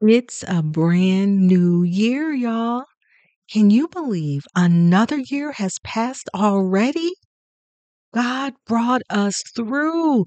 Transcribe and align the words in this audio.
It's 0.00 0.44
a 0.46 0.62
brand 0.62 1.48
new 1.48 1.82
year, 1.82 2.32
y'all. 2.32 2.84
Can 3.50 3.70
you 3.70 3.88
believe 3.88 4.44
another 4.54 5.18
year 5.18 5.50
has 5.50 5.80
passed 5.82 6.28
already? 6.32 7.10
God 8.14 8.54
brought 8.64 9.02
us 9.10 9.42
through. 9.56 10.24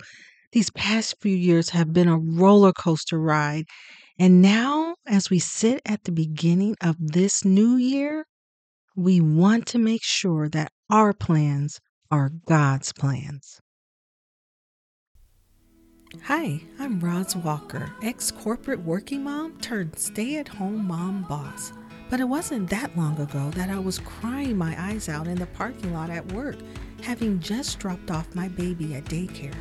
These 0.52 0.72
past 0.72 1.16
few 1.22 1.34
years 1.34 1.70
have 1.70 1.94
been 1.94 2.10
a 2.10 2.20
roller 2.20 2.74
coaster 2.74 3.18
ride. 3.18 3.64
And 4.20 4.42
now, 4.42 4.96
as 5.08 5.30
we 5.30 5.40
sit 5.40 5.82
at 5.86 6.04
the 6.04 6.12
beginning 6.12 6.76
of 6.82 6.98
this 7.00 7.46
new 7.46 7.78
year, 7.78 8.26
we 8.98 9.22
want 9.22 9.68
to 9.68 9.80
make 9.80 10.04
sure 10.04 10.50
that 10.50 10.74
our 10.90 11.14
plans 11.14 11.80
are 12.12 12.30
God's 12.46 12.92
plans. 12.92 13.61
Hi, 16.20 16.62
I'm 16.78 17.00
Roz 17.00 17.38
Walker, 17.38 17.90
ex 18.04 18.32
corporate 18.32 18.82
working 18.82 19.24
mom 19.24 19.58
turned 19.62 19.98
stay 19.98 20.36
at 20.36 20.48
home 20.50 20.86
mom 20.86 21.24
boss. 21.24 21.72
But 22.10 22.20
it 22.20 22.26
wasn't 22.26 22.70
that 22.70 22.98
long 22.98 23.18
ago 23.18 23.50
that 23.52 23.70
I 23.70 23.80
was 23.80 24.00
crying 24.00 24.58
my 24.58 24.76
eyes 24.78 25.08
out 25.08 25.26
in 25.26 25.36
the 25.36 25.46
parking 25.46 25.94
lot 25.94 26.10
at 26.10 26.30
work, 26.34 26.58
having 27.02 27.40
just 27.40 27.80
dropped 27.80 28.12
off 28.12 28.36
my 28.36 28.50
baby 28.50 28.94
at 28.94 29.06
daycare. 29.06 29.56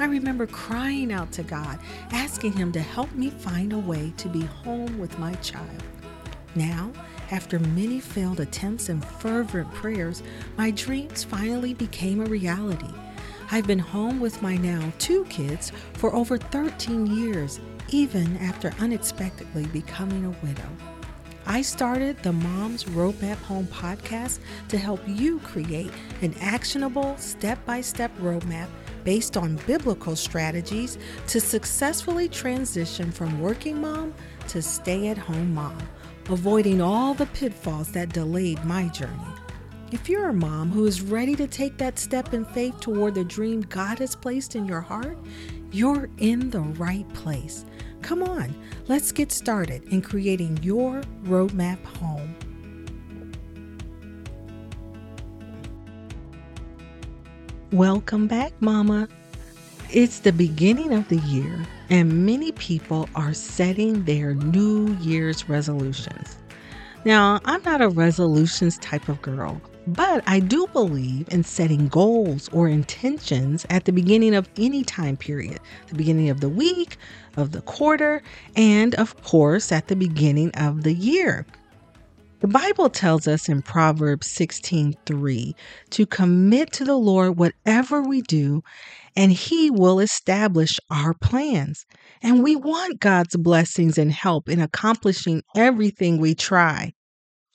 I 0.00 0.06
remember 0.06 0.46
crying 0.46 1.12
out 1.12 1.30
to 1.32 1.42
God, 1.42 1.78
asking 2.10 2.54
Him 2.54 2.72
to 2.72 2.80
help 2.80 3.12
me 3.12 3.28
find 3.28 3.74
a 3.74 3.78
way 3.78 4.14
to 4.16 4.28
be 4.30 4.46
home 4.46 4.98
with 4.98 5.18
my 5.18 5.34
child. 5.34 5.82
Now, 6.54 6.90
after 7.30 7.58
many 7.58 8.00
failed 8.00 8.40
attempts 8.40 8.88
and 8.88 9.04
fervent 9.04 9.72
prayers, 9.74 10.22
my 10.56 10.70
dreams 10.70 11.22
finally 11.22 11.74
became 11.74 12.22
a 12.22 12.30
reality. 12.30 12.92
I've 13.52 13.66
been 13.66 13.78
home 13.78 14.18
with 14.18 14.40
my 14.40 14.56
now 14.56 14.90
two 14.98 15.26
kids 15.26 15.72
for 15.92 16.14
over 16.14 16.38
13 16.38 17.06
years, 17.06 17.60
even 17.90 18.38
after 18.38 18.72
unexpectedly 18.80 19.66
becoming 19.66 20.24
a 20.24 20.30
widow. 20.46 20.68
I 21.44 21.60
started 21.60 22.16
the 22.22 22.32
Mom's 22.32 22.84
Roadmap 22.84 23.36
Home 23.42 23.66
podcast 23.66 24.38
to 24.68 24.78
help 24.78 25.02
you 25.06 25.38
create 25.40 25.90
an 26.22 26.34
actionable 26.40 27.14
step 27.18 27.62
by 27.66 27.82
step 27.82 28.10
roadmap 28.20 28.68
based 29.04 29.36
on 29.36 29.60
biblical 29.66 30.16
strategies 30.16 30.96
to 31.26 31.38
successfully 31.38 32.30
transition 32.30 33.12
from 33.12 33.38
working 33.38 33.82
mom 33.82 34.14
to 34.48 34.62
stay 34.62 35.08
at 35.08 35.18
home 35.18 35.52
mom, 35.52 35.76
avoiding 36.30 36.80
all 36.80 37.12
the 37.12 37.26
pitfalls 37.26 37.92
that 37.92 38.14
delayed 38.14 38.64
my 38.64 38.88
journey. 38.88 39.31
If 39.92 40.08
you're 40.08 40.30
a 40.30 40.32
mom 40.32 40.70
who 40.70 40.86
is 40.86 41.02
ready 41.02 41.36
to 41.36 41.46
take 41.46 41.76
that 41.76 41.98
step 41.98 42.32
in 42.32 42.46
faith 42.46 42.80
toward 42.80 43.14
the 43.14 43.24
dream 43.24 43.60
God 43.60 43.98
has 43.98 44.16
placed 44.16 44.56
in 44.56 44.64
your 44.64 44.80
heart, 44.80 45.18
you're 45.70 46.08
in 46.16 46.48
the 46.48 46.60
right 46.60 47.06
place. 47.12 47.66
Come 48.00 48.22
on, 48.22 48.54
let's 48.88 49.12
get 49.12 49.30
started 49.30 49.84
in 49.92 50.00
creating 50.00 50.58
your 50.62 51.02
roadmap 51.24 51.84
home. 51.84 52.34
Welcome 57.70 58.28
back, 58.28 58.54
Mama. 58.60 59.08
It's 59.90 60.20
the 60.20 60.32
beginning 60.32 60.94
of 60.94 61.06
the 61.10 61.18
year, 61.18 61.66
and 61.90 62.24
many 62.24 62.52
people 62.52 63.10
are 63.14 63.34
setting 63.34 64.04
their 64.04 64.32
New 64.36 64.94
Year's 65.02 65.50
resolutions. 65.50 66.38
Now, 67.04 67.40
I'm 67.44 67.62
not 67.62 67.82
a 67.82 67.90
resolutions 67.90 68.78
type 68.78 69.10
of 69.10 69.20
girl. 69.20 69.60
But 69.86 70.22
I 70.26 70.38
do 70.38 70.68
believe 70.72 71.28
in 71.30 71.42
setting 71.42 71.88
goals 71.88 72.48
or 72.52 72.68
intentions 72.68 73.66
at 73.68 73.84
the 73.84 73.92
beginning 73.92 74.34
of 74.34 74.48
any 74.56 74.84
time 74.84 75.16
period, 75.16 75.58
the 75.88 75.96
beginning 75.96 76.30
of 76.30 76.40
the 76.40 76.48
week, 76.48 76.96
of 77.36 77.50
the 77.50 77.62
quarter, 77.62 78.22
and 78.54 78.94
of 78.94 79.20
course 79.24 79.72
at 79.72 79.88
the 79.88 79.96
beginning 79.96 80.52
of 80.52 80.84
the 80.84 80.94
year. 80.94 81.46
The 82.40 82.48
Bible 82.48 82.90
tells 82.90 83.28
us 83.28 83.48
in 83.48 83.62
Proverbs 83.62 84.28
16:3 84.28 85.54
to 85.90 86.06
commit 86.06 86.72
to 86.72 86.84
the 86.84 86.96
Lord 86.98 87.38
whatever 87.38 88.02
we 88.02 88.22
do 88.22 88.62
and 89.16 89.32
he 89.32 89.70
will 89.70 90.00
establish 90.00 90.78
our 90.90 91.14
plans. 91.14 91.86
And 92.22 92.42
we 92.42 92.56
want 92.56 93.00
God's 93.00 93.36
blessings 93.36 93.98
and 93.98 94.10
help 94.10 94.48
in 94.48 94.60
accomplishing 94.60 95.42
everything 95.54 96.18
we 96.18 96.34
try. 96.34 96.92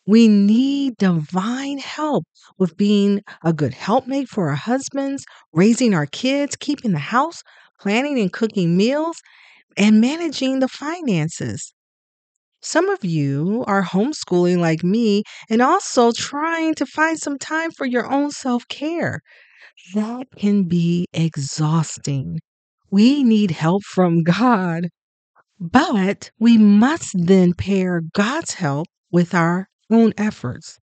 We 0.07 0.27
need 0.27 0.97
divine 0.97 1.77
help 1.77 2.25
with 2.57 2.77
being 2.77 3.21
a 3.43 3.53
good 3.53 3.75
helpmate 3.75 4.27
for 4.29 4.49
our 4.49 4.55
husbands, 4.55 5.23
raising 5.53 5.93
our 5.93 6.07
kids, 6.07 6.55
keeping 6.55 6.93
the 6.93 6.99
house, 6.99 7.43
planning 7.79 8.17
and 8.19 8.33
cooking 8.33 8.75
meals, 8.75 9.17
and 9.77 10.01
managing 10.01 10.59
the 10.59 10.67
finances. 10.69 11.73
Some 12.61 12.89
of 12.89 13.03
you 13.03 13.63
are 13.67 13.83
homeschooling 13.83 14.59
like 14.59 14.83
me 14.83 15.23
and 15.49 15.61
also 15.61 16.11
trying 16.11 16.75
to 16.75 16.85
find 16.85 17.19
some 17.19 17.39
time 17.39 17.71
for 17.71 17.85
your 17.85 18.11
own 18.11 18.31
self 18.31 18.67
care. 18.67 19.21
That 19.95 20.27
can 20.37 20.65
be 20.65 21.07
exhausting. 21.13 22.39
We 22.91 23.23
need 23.23 23.51
help 23.51 23.83
from 23.83 24.23
God. 24.23 24.89
But 25.59 26.31
we 26.39 26.57
must 26.57 27.13
then 27.17 27.53
pair 27.53 28.01
God's 28.13 28.55
help 28.55 28.87
with 29.11 29.33
our 29.35 29.67
own 29.91 30.13
efforts. 30.17 30.79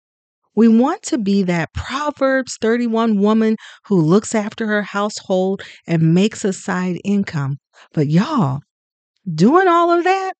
We 0.55 0.67
want 0.67 1.03
to 1.03 1.17
be 1.17 1.43
that 1.43 1.73
Proverbs 1.73 2.57
31 2.61 3.19
woman 3.19 3.57
who 3.85 3.99
looks 4.01 4.35
after 4.35 4.67
her 4.67 4.83
household 4.83 5.61
and 5.87 6.13
makes 6.13 6.45
a 6.45 6.53
side 6.53 6.99
income. 7.03 7.57
But 7.93 8.07
y'all, 8.07 8.61
doing 9.33 9.67
all 9.67 9.91
of 9.91 10.03
that 10.05 10.33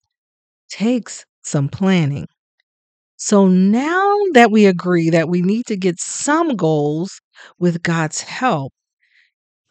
takes 0.70 1.26
some 1.44 1.70
planning. 1.70 2.28
So 3.18 3.48
now 3.48 4.18
that 4.34 4.52
we 4.52 4.66
agree 4.66 5.10
that 5.10 5.30
we 5.30 5.42
need 5.42 5.66
to 5.68 5.78
get 5.78 6.00
some 6.00 6.56
goals 6.56 7.22
with 7.60 7.84
God's 7.84 8.22
help, 8.22 8.74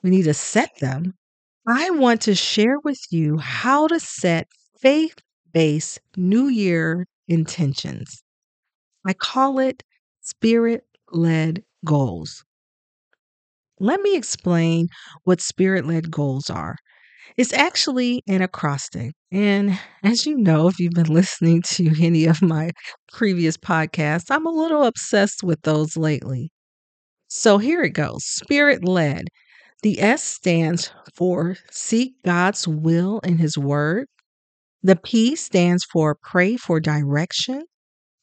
we 0.03 0.11
need 0.11 0.25
to 0.25 0.35
set 0.35 0.71
them. 0.81 1.15
I 1.67 1.91
want 1.91 2.21
to 2.23 2.35
share 2.35 2.79
with 2.81 3.01
you 3.11 3.39
how 3.39 3.87
to 3.89 4.01
set 4.01 4.49
faith 4.81 5.17
based 5.53 6.01
New 6.17 6.49
Year 6.49 7.07
intentions. 7.29 8.23
I 9.07 9.13
call 9.13 9.59
it 9.59 9.83
spirit 10.21 10.85
led 11.13 11.63
goals. 11.85 12.45
Let 13.81 14.01
me 14.01 14.17
explain 14.17 14.89
what 15.25 15.41
spirit 15.41 15.87
led 15.87 16.11
goals 16.11 16.49
are. 16.51 16.77
It's 17.37 17.53
actually 17.53 18.23
an 18.29 18.43
acrostic. 18.43 19.13
And 19.31 19.79
as 20.05 20.27
you 20.27 20.37
know, 20.37 20.69
if 20.69 20.79
you've 20.79 20.93
been 20.93 21.07
listening 21.13 21.63
to 21.73 21.93
any 22.01 22.27
of 22.27 22.43
my 22.43 22.71
previous 23.13 23.57
podcasts, 23.57 24.31
I'm 24.31 24.47
a 24.47 24.51
little 24.51 24.85
obsessed 24.85 25.43
with 25.43 25.63
those 25.63 25.97
lately. 25.97 26.51
So 27.29 27.59
here 27.59 27.83
it 27.83 27.95
goes 27.95 28.25
Spirit 28.25 28.85
led. 28.85 29.29
The 29.83 30.01
S 30.01 30.23
stands 30.23 30.93
for 31.15 31.57
seek 31.71 32.15
God's 32.25 32.69
will 32.69 33.21
in 33.21 33.39
His 33.39 33.59
Word. 33.59 34.07
The 34.83 34.97
P 34.97 35.35
stands 35.37 35.85
for 35.85 36.17
pray 36.23 36.57
for 36.57 36.81
direction. 36.81 37.65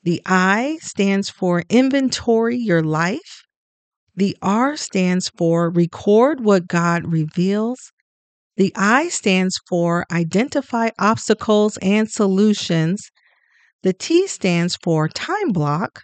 The 0.04 0.22
I 0.26 0.80
stands 0.82 1.30
for 1.30 1.64
inventory 1.70 2.58
your 2.58 2.84
life. 2.84 3.44
The 4.16 4.38
R 4.42 4.76
stands 4.78 5.30
for 5.30 5.70
record 5.70 6.42
what 6.44 6.68
God 6.68 7.12
reveals. 7.12 7.92
The 8.58 8.74
I 8.76 9.10
stands 9.10 9.58
for 9.68 10.06
identify 10.12 10.90
obstacles 11.00 11.78
and 11.82 12.10
solutions. 12.10 13.12
The 13.84 13.94
T 13.94 14.28
stands 14.28 14.76
for 14.76 15.08
time 15.08 15.52
block. 15.52 16.04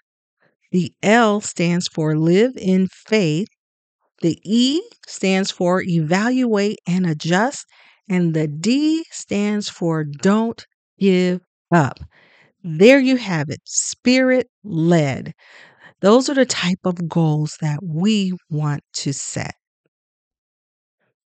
The 0.72 0.94
L 1.04 1.42
stands 1.42 1.88
for 1.88 2.18
live 2.18 2.54
in 2.58 2.88
faith. 2.88 3.48
The 4.22 4.40
E 4.44 4.82
stands 5.08 5.52
for 5.52 5.82
evaluate 5.82 6.80
and 6.88 7.06
adjust. 7.06 7.66
And 8.10 8.34
the 8.34 8.48
D 8.48 9.06
stands 9.12 9.70
for 9.70 10.04
don't 10.04 10.66
give 11.00 11.42
up. 11.72 12.00
There 12.68 13.00
you 13.00 13.18
have 13.18 13.52
it, 13.52 13.62
spirit 13.64 14.50
led. 14.64 15.36
Those 16.02 16.30
are 16.30 16.34
the 16.34 16.48
type 16.48 16.80
of 16.84 17.08
goals 17.08 17.58
that 17.62 17.80
we 17.84 18.34
want 18.50 18.84
to 18.94 19.14
set. 19.14 19.54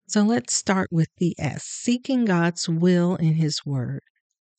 So 0.09 0.23
let's 0.23 0.53
start 0.53 0.89
with 0.91 1.07
the 1.17 1.35
S, 1.39 1.63
seeking 1.63 2.25
God's 2.25 2.67
will 2.67 3.15
in 3.15 3.35
his 3.35 3.65
word. 3.65 4.01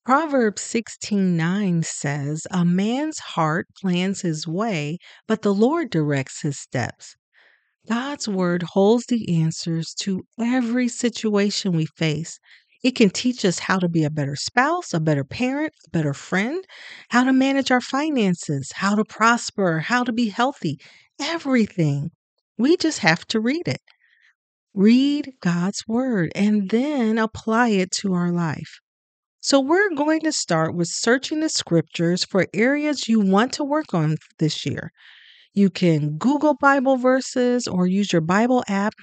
Proverbs 0.06 0.62
16:9 0.62 1.82
says, 1.82 2.47
"A 2.50 2.65
man's 2.65 3.19
heart 3.19 3.67
plans 3.79 4.23
his 4.23 4.47
way, 4.47 4.97
but 5.29 5.43
the 5.43 5.53
Lord 5.53 5.91
directs 5.91 6.41
his 6.41 6.59
steps." 6.59 7.15
God's 7.88 8.26
word 8.26 8.62
holds 8.62 9.05
the 9.06 9.43
answers 9.43 9.93
to 10.00 10.23
every 10.38 10.88
situation 10.88 11.73
we 11.73 11.85
face. 11.85 12.38
It 12.82 12.97
can 12.97 13.11
teach 13.11 13.44
us 13.44 13.59
how 13.59 13.79
to 13.79 13.88
be 13.88 14.05
a 14.05 14.11
better 14.11 14.37
spouse, 14.37 14.94
a 14.94 15.00
better 15.00 15.25
parent, 15.25 15.75
a 15.87 15.91
better 15.91 16.15
friend, 16.15 16.65
how 17.11 17.25
to 17.25 17.32
manage 17.32 17.71
our 17.71 17.81
finances, 17.81 18.73
how 18.73 18.94
to 18.94 19.05
prosper, 19.05 19.81
how 19.81 20.05
to 20.05 20.12
be 20.12 20.29
healthy, 20.29 20.81
everything. 21.21 22.11
We 22.56 22.77
just 22.77 23.00
have 23.00 23.27
to 23.29 23.41
read 23.41 23.69
it. 23.69 23.82
Read 24.75 25.35
God's 25.41 25.87
word 25.87 26.32
and 26.35 26.71
then 26.71 27.19
apply 27.19 27.69
it 27.69 27.91
to 27.93 28.15
our 28.15 28.31
life. 28.31 28.81
So, 29.41 29.61
we're 29.61 29.94
going 29.94 30.21
to 30.21 30.33
start 30.33 30.75
with 30.75 30.88
searching 30.88 31.41
the 31.41 31.49
scriptures 31.49 32.25
for 32.25 32.47
areas 32.55 33.09
you 33.09 33.21
want 33.21 33.53
to 33.55 33.65
work 33.65 33.94
on 33.94 34.17
this 34.38 34.67
year. 34.67 34.93
You 35.55 35.71
can 35.71 36.19
Google 36.19 36.55
Bible 36.55 36.97
verses 36.97 37.67
or 37.67 37.87
use 37.87 38.12
your 38.12 38.23
Bible 38.23 38.62
app 38.69 38.94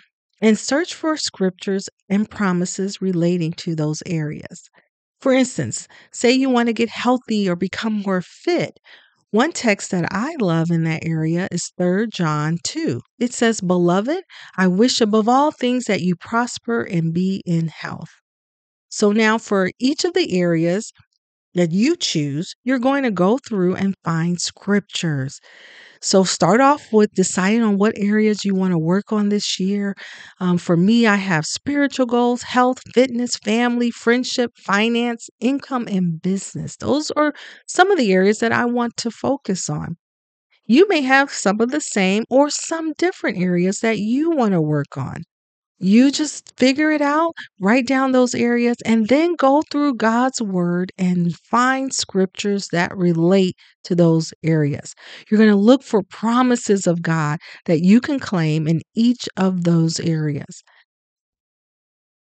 and 0.41 0.57
search 0.57 0.93
for 0.93 1.17
scriptures 1.17 1.89
and 2.09 2.29
promises 2.29 3.01
relating 3.01 3.51
to 3.53 3.75
those 3.75 4.03
areas. 4.05 4.69
For 5.19 5.33
instance, 5.33 5.87
say 6.11 6.31
you 6.31 6.49
want 6.49 6.67
to 6.67 6.73
get 6.73 6.89
healthy 6.89 7.49
or 7.49 7.55
become 7.55 8.03
more 8.05 8.21
fit. 8.21 8.79
One 9.31 9.51
text 9.51 9.91
that 9.91 10.07
I 10.11 10.35
love 10.39 10.71
in 10.71 10.83
that 10.85 11.05
area 11.05 11.47
is 11.51 11.71
3 11.77 12.07
John 12.07 12.57
2. 12.63 13.01
It 13.19 13.33
says, 13.33 13.59
Beloved, 13.59 14.23
I 14.57 14.67
wish 14.67 15.01
above 15.01 15.27
all 15.27 15.51
things 15.51 15.85
that 15.85 16.01
you 16.01 16.15
prosper 16.15 16.83
and 16.83 17.13
be 17.13 17.41
in 17.45 17.67
health. 17.67 18.09
So 18.89 19.11
now, 19.11 19.37
for 19.37 19.71
each 19.79 20.05
of 20.05 20.13
the 20.13 20.39
areas 20.39 20.93
that 21.57 21.71
you 21.71 21.95
choose, 21.95 22.55
you're 22.63 22.79
going 22.79 23.03
to 23.03 23.11
go 23.11 23.37
through 23.37 23.75
and 23.75 23.95
find 24.03 24.39
scriptures. 24.41 25.39
So 26.01 26.23
start 26.23 26.61
off 26.61 26.91
with 26.91 27.11
deciding 27.13 27.61
on 27.63 27.77
what 27.77 27.97
areas 27.97 28.43
you 28.45 28.55
want 28.55 28.71
to 28.73 28.79
work 28.79 29.11
on 29.11 29.29
this 29.29 29.59
year. 29.59 29.95
Um, 30.39 30.57
for 30.57 30.77
me, 30.77 31.07
I 31.07 31.15
have 31.15 31.45
spiritual 31.45 32.05
goals, 32.07 32.43
health, 32.43 32.79
fitness, 32.93 33.35
family, 33.37 33.91
friendship, 33.91 34.51
finance, 34.57 35.29
income, 35.39 35.87
and 35.89 36.21
business. 36.21 36.77
Those 36.77 37.11
are 37.11 37.33
some 37.67 37.91
of 37.91 37.97
the 37.97 38.11
areas 38.13 38.39
that 38.39 38.51
I 38.51 38.65
want 38.65 38.97
to 38.97 39.11
focus 39.11 39.69
on. 39.69 39.97
You 40.67 40.87
may 40.87 41.01
have 41.01 41.31
some 41.31 41.61
of 41.61 41.71
the 41.71 41.81
same 41.81 42.25
or 42.29 42.49
some 42.51 42.93
different 42.97 43.39
areas 43.39 43.79
that 43.79 43.99
you 43.99 44.29
want 44.31 44.53
to 44.53 44.61
work 44.61 44.97
on. 44.97 45.23
You 45.79 46.11
just 46.11 46.53
figure 46.57 46.91
it 46.91 47.01
out, 47.01 47.33
write 47.59 47.85
down 47.87 48.11
those 48.11 48.33
areas, 48.33 48.77
and 48.85 49.07
then 49.07 49.35
go 49.35 49.61
through 49.71 49.95
God's 49.95 50.41
word 50.41 50.91
and 50.97 51.35
find 51.35 51.93
scriptures 51.93 52.67
that 52.71 52.95
relate 52.97 53.55
to 53.83 53.93
those 53.95 54.33
areas. 54.43 54.95
You're 55.29 55.37
going 55.37 55.51
to 55.51 55.55
look 55.55 55.83
for 55.83 56.01
promises 56.03 56.87
of 56.87 57.01
God 57.03 57.39
that 57.65 57.81
you 57.81 58.01
can 58.01 58.19
claim 58.19 58.67
in 58.67 58.81
each 58.95 59.29
of 59.37 59.63
those 59.65 59.99
areas. 59.99 60.63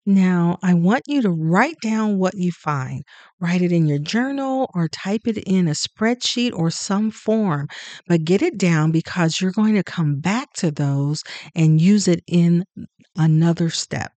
Now, 0.07 0.59
I 0.61 0.75
want 0.75 1.03
you 1.07 1.21
to 1.23 1.31
write 1.31 1.79
down 1.81 2.19
what 2.19 2.35
you 2.35 2.51
find. 2.51 3.03
Write 3.39 3.63
it 3.63 3.71
in 3.71 3.87
your 3.87 3.97
journal 3.99 4.69
or 4.75 4.87
type 4.87 5.21
it 5.25 5.37
in 5.39 5.67
a 5.67 5.71
spreadsheet 5.71 6.53
or 6.53 6.69
some 6.69 7.09
form, 7.09 7.67
but 8.07 8.23
get 8.23 8.43
it 8.43 8.57
down 8.57 8.91
because 8.91 9.41
you're 9.41 9.51
going 9.51 9.73
to 9.75 9.83
come 9.83 10.19
back 10.19 10.53
to 10.53 10.69
those 10.69 11.23
and 11.55 11.81
use 11.81 12.07
it 12.07 12.23
in 12.27 12.65
another 13.15 13.71
step. 13.71 14.11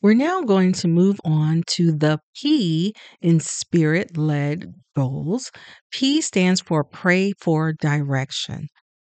We're 0.00 0.14
now 0.14 0.42
going 0.42 0.72
to 0.74 0.88
move 0.88 1.20
on 1.24 1.64
to 1.68 1.92
the 1.92 2.20
P 2.34 2.94
in 3.20 3.40
spirit 3.40 4.16
led 4.16 4.72
goals. 4.96 5.50
P 5.90 6.20
stands 6.20 6.60
for 6.60 6.84
pray 6.84 7.32
for 7.38 7.72
direction. 7.72 8.68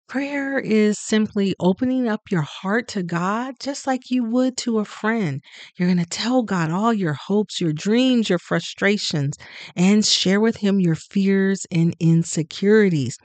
Prayer 0.08 0.58
is 0.58 0.98
simply 0.98 1.54
opening 1.60 2.08
up 2.08 2.22
your 2.30 2.40
heart 2.42 2.88
to 2.88 3.02
God 3.02 3.56
just 3.60 3.86
like 3.86 4.10
you 4.10 4.24
would 4.24 4.56
to 4.58 4.78
a 4.78 4.84
friend. 4.84 5.42
You're 5.76 5.88
going 5.88 5.98
to 6.02 6.06
tell 6.06 6.42
God 6.42 6.70
all 6.70 6.92
your 6.94 7.12
hopes, 7.12 7.60
your 7.60 7.72
dreams, 7.74 8.28
your 8.30 8.38
frustrations, 8.38 9.36
and 9.76 10.04
share 10.04 10.40
with 10.40 10.56
Him 10.56 10.80
your 10.80 10.94
fears 10.94 11.66
and 11.70 11.94
insecurities. 12.00 13.18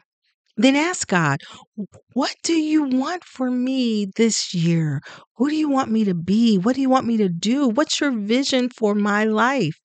Then 0.57 0.75
ask 0.75 1.07
God, 1.07 1.41
what 2.13 2.35
do 2.43 2.53
you 2.53 2.83
want 2.83 3.23
for 3.23 3.49
me 3.51 4.07
this 4.15 4.53
year? 4.53 5.01
Who 5.37 5.49
do 5.49 5.55
you 5.55 5.69
want 5.69 5.91
me 5.91 6.03
to 6.05 6.13
be? 6.13 6.57
What 6.57 6.75
do 6.75 6.81
you 6.81 6.89
want 6.89 7.07
me 7.07 7.17
to 7.17 7.29
do? 7.29 7.69
What's 7.69 8.01
your 8.01 8.11
vision 8.11 8.69
for 8.69 8.93
my 8.95 9.23
life? 9.25 9.75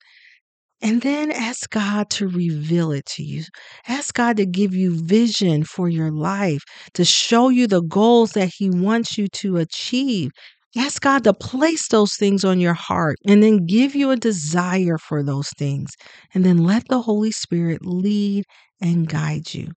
And 0.80 1.02
then 1.02 1.32
ask 1.32 1.70
God 1.70 2.08
to 2.10 2.28
reveal 2.28 2.92
it 2.92 3.04
to 3.06 3.22
you. 3.24 3.44
Ask 3.88 4.14
God 4.14 4.36
to 4.36 4.46
give 4.46 4.74
you 4.74 4.94
vision 5.04 5.64
for 5.64 5.88
your 5.88 6.12
life, 6.12 6.62
to 6.94 7.04
show 7.04 7.48
you 7.48 7.66
the 7.66 7.82
goals 7.82 8.32
that 8.32 8.52
He 8.56 8.70
wants 8.70 9.18
you 9.18 9.26
to 9.28 9.56
achieve. 9.56 10.30
Ask 10.76 11.02
God 11.02 11.24
to 11.24 11.32
place 11.34 11.88
those 11.88 12.14
things 12.14 12.44
on 12.44 12.60
your 12.60 12.74
heart 12.74 13.16
and 13.26 13.42
then 13.42 13.66
give 13.66 13.96
you 13.96 14.10
a 14.10 14.16
desire 14.16 14.98
for 14.98 15.24
those 15.24 15.50
things. 15.58 15.90
And 16.32 16.44
then 16.44 16.58
let 16.58 16.86
the 16.88 17.02
Holy 17.02 17.32
Spirit 17.32 17.84
lead 17.84 18.44
and 18.80 19.08
guide 19.08 19.54
you. 19.54 19.72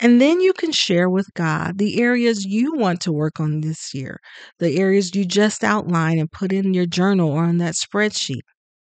And 0.00 0.20
then 0.20 0.40
you 0.40 0.52
can 0.52 0.72
share 0.72 1.08
with 1.10 1.28
God 1.34 1.78
the 1.78 2.00
areas 2.00 2.44
you 2.44 2.74
want 2.74 3.00
to 3.02 3.12
work 3.12 3.40
on 3.40 3.60
this 3.60 3.94
year, 3.94 4.18
the 4.58 4.78
areas 4.78 5.14
you 5.14 5.24
just 5.24 5.62
outlined 5.64 6.20
and 6.20 6.30
put 6.30 6.52
in 6.52 6.74
your 6.74 6.86
journal 6.86 7.30
or 7.30 7.44
on 7.44 7.58
that 7.58 7.74
spreadsheet. 7.74 8.40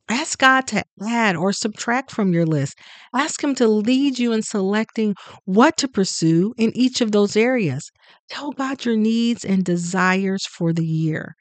Ask 0.09 0.39
God 0.39 0.67
to 0.67 0.83
add 1.01 1.35
or 1.35 1.53
subtract 1.53 2.11
from 2.11 2.33
your 2.33 2.45
list. 2.45 2.77
Ask 3.13 3.43
Him 3.43 3.55
to 3.55 3.67
lead 3.67 4.19
you 4.19 4.31
in 4.33 4.41
selecting 4.41 5.15
what 5.45 5.77
to 5.77 5.87
pursue 5.87 6.53
in 6.57 6.75
each 6.75 7.01
of 7.01 7.11
those 7.11 7.35
areas. 7.35 7.91
Tell 8.29 8.51
God 8.51 8.85
your 8.85 8.97
needs 8.97 9.43
and 9.45 9.63
desires 9.63 10.45
for 10.45 10.73
the 10.73 10.85
year. 10.85 11.35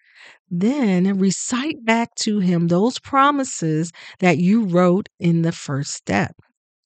Then 0.50 1.18
recite 1.18 1.84
back 1.84 2.14
to 2.20 2.38
Him 2.40 2.68
those 2.68 2.98
promises 2.98 3.92
that 4.20 4.38
you 4.38 4.64
wrote 4.64 5.08
in 5.18 5.42
the 5.42 5.52
first 5.52 5.92
step. 5.92 6.36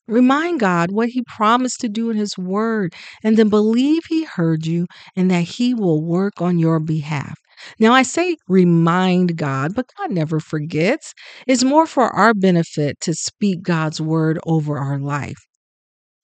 Remind 0.08 0.61
God 0.61 0.93
what 0.93 1.11
He 1.11 1.22
promised 1.26 1.81
to 1.81 1.88
do 1.88 2.11
in 2.11 2.17
His 2.17 2.38
Word, 2.38 2.94
and 3.25 3.37
then 3.37 3.49
believe 3.49 4.05
He 4.08 4.25
heard 4.25 4.67
you 4.67 4.87
and 5.17 5.31
that 5.31 5.44
He 5.44 5.75
will 5.75 6.05
work 6.05 6.40
on 6.40 6.58
your 6.58 6.81
behalf. 6.81 7.38
Now, 7.79 7.93
I 7.93 8.03
say 8.03 8.37
remind 8.49 9.37
God, 9.37 9.75
but 9.75 9.91
God 9.99 10.11
never 10.11 10.41
forgets. 10.41 11.14
It's 11.47 11.64
more 11.64 11.87
for 11.87 12.08
our 12.08 12.35
benefit 12.35 13.00
to 13.03 13.14
speak 13.14 13.62
God's 13.62 14.00
word 14.00 14.38
over 14.47 14.79
our 14.79 14.99
life. 14.99 15.38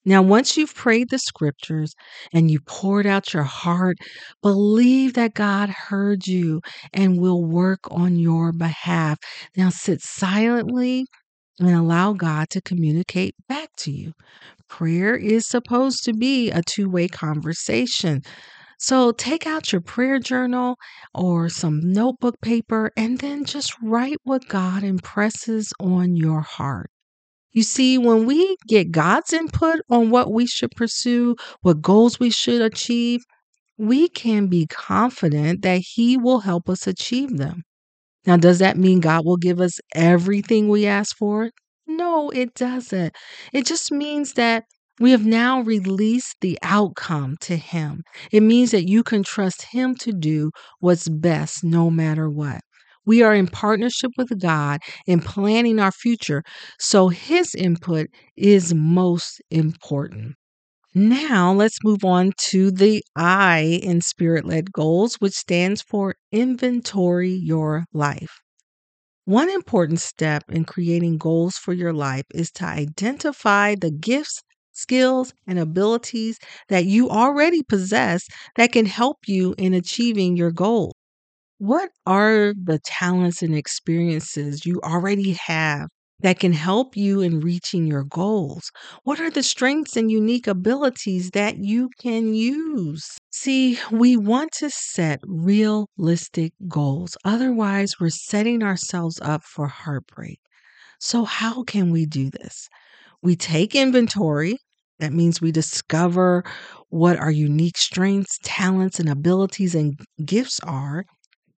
Now, 0.05 0.21
once 0.21 0.57
you've 0.57 0.75
prayed 0.75 1.09
the 1.09 1.19
scriptures 1.19 1.95
and 2.33 2.51
you 2.51 2.59
poured 2.59 3.05
out 3.05 3.33
your 3.33 3.43
heart, 3.43 3.97
believe 4.41 5.13
that 5.13 5.33
God 5.33 5.69
heard 5.69 6.27
you 6.27 6.61
and 6.91 7.19
will 7.21 7.43
work 7.43 7.79
on 7.89 8.17
your 8.17 8.51
behalf. 8.51 9.17
Now, 9.55 9.69
sit 9.69 10.01
silently 10.01 11.05
and 11.59 11.69
allow 11.69 12.13
God 12.13 12.49
to 12.49 12.61
communicate 12.61 13.35
back 13.47 13.69
to 13.77 13.91
you. 13.91 14.11
Prayer 14.67 15.15
is 15.15 15.47
supposed 15.47 16.03
to 16.03 16.13
be 16.13 16.51
a 16.51 16.61
two 16.63 16.89
way 16.89 17.07
conversation. 17.07 18.23
So 18.83 19.13
take 19.13 19.47
out 19.47 19.71
your 19.71 19.81
prayer 19.81 20.19
journal 20.19 20.77
or 21.13 21.49
some 21.49 21.79
notebook 21.81 22.39
paper 22.41 22.91
and 22.95 23.17
then 23.17 23.45
just 23.45 23.73
write 23.81 24.17
what 24.25 24.47
God 24.47 24.83
impresses 24.83 25.73
on 25.79 26.15
your 26.15 26.41
heart. 26.41 26.91
You 27.53 27.63
see, 27.63 27.97
when 27.97 28.25
we 28.25 28.57
get 28.67 28.91
God's 28.91 29.33
input 29.33 29.81
on 29.89 30.09
what 30.11 30.31
we 30.31 30.47
should 30.47 30.71
pursue, 30.71 31.35
what 31.61 31.81
goals 31.81 32.19
we 32.19 32.29
should 32.31 32.61
achieve, 32.61 33.21
we 33.77 34.09
can 34.09 34.47
be 34.47 34.67
confident 34.67 35.61
that 35.63 35.81
He 35.95 36.17
will 36.17 36.39
help 36.41 36.69
us 36.69 36.87
achieve 36.87 37.37
them. 37.37 37.63
Now, 38.25 38.37
does 38.37 38.59
that 38.59 38.77
mean 38.77 38.99
God 38.99 39.25
will 39.25 39.37
give 39.37 39.59
us 39.61 39.79
everything 39.95 40.69
we 40.69 40.85
ask 40.87 41.15
for? 41.17 41.51
No, 41.87 42.29
it 42.31 42.53
doesn't. 42.55 43.15
It 43.53 43.65
just 43.65 43.91
means 43.91 44.33
that 44.33 44.65
we 44.99 45.11
have 45.11 45.25
now 45.25 45.61
released 45.61 46.37
the 46.41 46.57
outcome 46.63 47.37
to 47.41 47.55
Him. 47.55 48.03
It 48.31 48.41
means 48.41 48.71
that 48.71 48.87
you 48.87 49.03
can 49.03 49.23
trust 49.23 49.63
Him 49.63 49.95
to 49.95 50.11
do 50.11 50.51
what's 50.79 51.09
best 51.09 51.63
no 51.63 51.89
matter 51.89 52.29
what. 52.29 52.61
We 53.05 53.21
are 53.21 53.35
in 53.35 53.47
partnership 53.47 54.11
with 54.17 54.39
God 54.39 54.79
in 55.05 55.19
planning 55.19 55.79
our 55.79 55.91
future, 55.91 56.43
so 56.79 57.09
His 57.09 57.53
input 57.55 58.07
is 58.37 58.73
most 58.73 59.41
important. 59.51 60.35
Now, 60.95 61.53
let's 61.53 61.83
move 61.83 62.03
on 62.03 62.33
to 62.49 62.71
the 62.71 63.03
I 63.15 63.79
in 63.83 64.01
spirit 64.01 64.45
led 64.45 64.71
goals, 64.71 65.15
which 65.15 65.33
stands 65.33 65.81
for 65.81 66.15
inventory 66.31 67.31
your 67.33 67.85
life. 67.93 68.39
One 69.25 69.49
important 69.49 69.99
step 69.99 70.43
in 70.49 70.63
creating 70.63 71.17
goals 71.17 71.57
for 71.57 71.73
your 71.73 71.91
life 71.91 72.23
is 72.33 72.51
to 72.51 72.65
identify 72.65 73.75
the 73.75 73.91
gifts 73.91 74.41
skills, 74.73 75.33
and 75.47 75.59
abilities 75.59 76.39
that 76.69 76.85
you 76.85 77.09
already 77.09 77.63
possess 77.63 78.27
that 78.55 78.71
can 78.71 78.85
help 78.85 79.19
you 79.27 79.55
in 79.57 79.73
achieving 79.73 80.35
your 80.37 80.51
goals. 80.51 80.93
What 81.57 81.89
are 82.05 82.53
the 82.53 82.77
talents 82.85 83.41
and 83.41 83.55
experiences 83.55 84.65
you 84.67 84.79
already 84.83 85.31
have 85.33 85.89
that 86.19 86.39
can 86.39 86.53
help 86.53 86.95
you 86.95 87.21
in 87.21 87.39
reaching 87.39 87.87
your 87.87 88.03
goals? 88.03 88.71
What 89.03 89.19
are 89.19 89.31
the 89.31 89.41
strengths 89.41 89.95
and 89.97 90.11
unique 90.11 90.45
abilities 90.47 91.31
that 91.31 91.57
you 91.57 91.89
can 91.99 92.35
use? 92.35 93.17
See, 93.31 93.79
we 93.91 94.15
want 94.15 94.51
to 94.59 94.69
set 94.69 95.21
realistic 95.23 96.53
goals. 96.67 97.17
Otherwise, 97.25 97.99
we're 97.99 98.09
setting 98.09 98.61
ourselves 98.61 99.19
up 99.21 99.43
for 99.43 99.67
heartbreak. 99.67 100.39
So, 100.99 101.25
how 101.25 101.63
can 101.63 101.91
we 101.91 102.05
do 102.05 102.29
this? 102.31 102.69
We 103.23 103.35
take 103.35 103.73
inventory. 103.73 104.57
That 104.99 105.13
means 105.13 105.41
we 105.41 105.51
discover 105.51 106.43
what 106.89 107.17
our 107.17 107.31
unique 107.31 107.77
strengths, 107.77 108.37
talents, 108.43 108.99
and 108.99 109.09
abilities 109.09 109.73
and 109.73 109.99
gifts 110.23 110.59
are. 110.59 111.05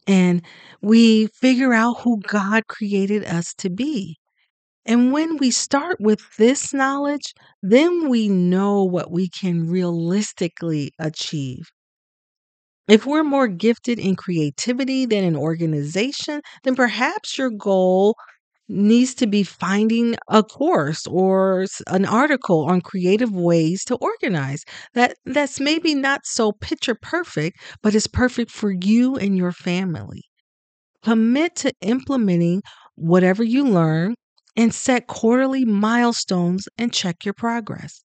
And 0.08 0.44
we 0.82 1.28
figure 1.28 1.74
out 1.74 2.02
who 2.02 2.20
God 2.20 2.68
created 2.68 3.26
us 3.26 3.54
to 3.56 3.70
be. 3.70 4.18
And 4.86 5.14
when 5.14 5.38
we 5.38 5.52
start 5.52 5.98
with 6.00 6.22
this 6.38 6.74
knowledge, 6.74 7.34
then 7.62 8.10
we 8.10 8.30
know 8.30 8.84
what 8.84 9.12
we 9.12 9.30
can 9.30 9.70
realistically 9.70 10.92
achieve. 11.00 11.72
If 12.88 13.06
we're 13.06 13.24
more 13.24 13.48
gifted 13.48 14.00
in 14.00 14.16
creativity 14.16 15.06
than 15.06 15.24
in 15.24 15.36
organization, 15.38 16.42
then 16.64 16.76
perhaps 16.76 17.38
your 17.38 17.50
goal 17.50 18.16
needs 18.74 19.14
to 19.16 19.28
be 19.28 19.44
finding 19.44 20.16
a 20.28 20.44
course 20.44 21.08
or 21.08 21.66
an 21.88 22.06
article 22.06 22.66
on 22.66 22.82
creative 22.82 23.32
ways 23.32 23.84
to 23.86 23.96
organize. 23.98 24.64
That 24.94 25.18
that's 25.26 25.60
maybe 25.60 25.96
not 25.96 26.26
so 26.26 26.52
picture 26.52 26.96
perfect, 26.96 27.58
but 27.82 27.96
is 27.96 28.08
perfect 28.08 28.52
for 28.52 28.72
you 28.72 29.16
and 29.16 29.38
your 29.38 29.52
family. 29.52 30.24
Commit 31.04 31.56
to 31.58 31.72
implementing 31.82 32.62
whatever 32.96 33.44
you 33.44 33.64
learn 33.66 34.16
and 34.58 34.74
set 34.74 35.08
quarterly 35.08 35.66
milestones 35.66 36.68
and 36.78 36.92
check 36.94 37.26
your 37.26 37.34
progress. 37.36 38.04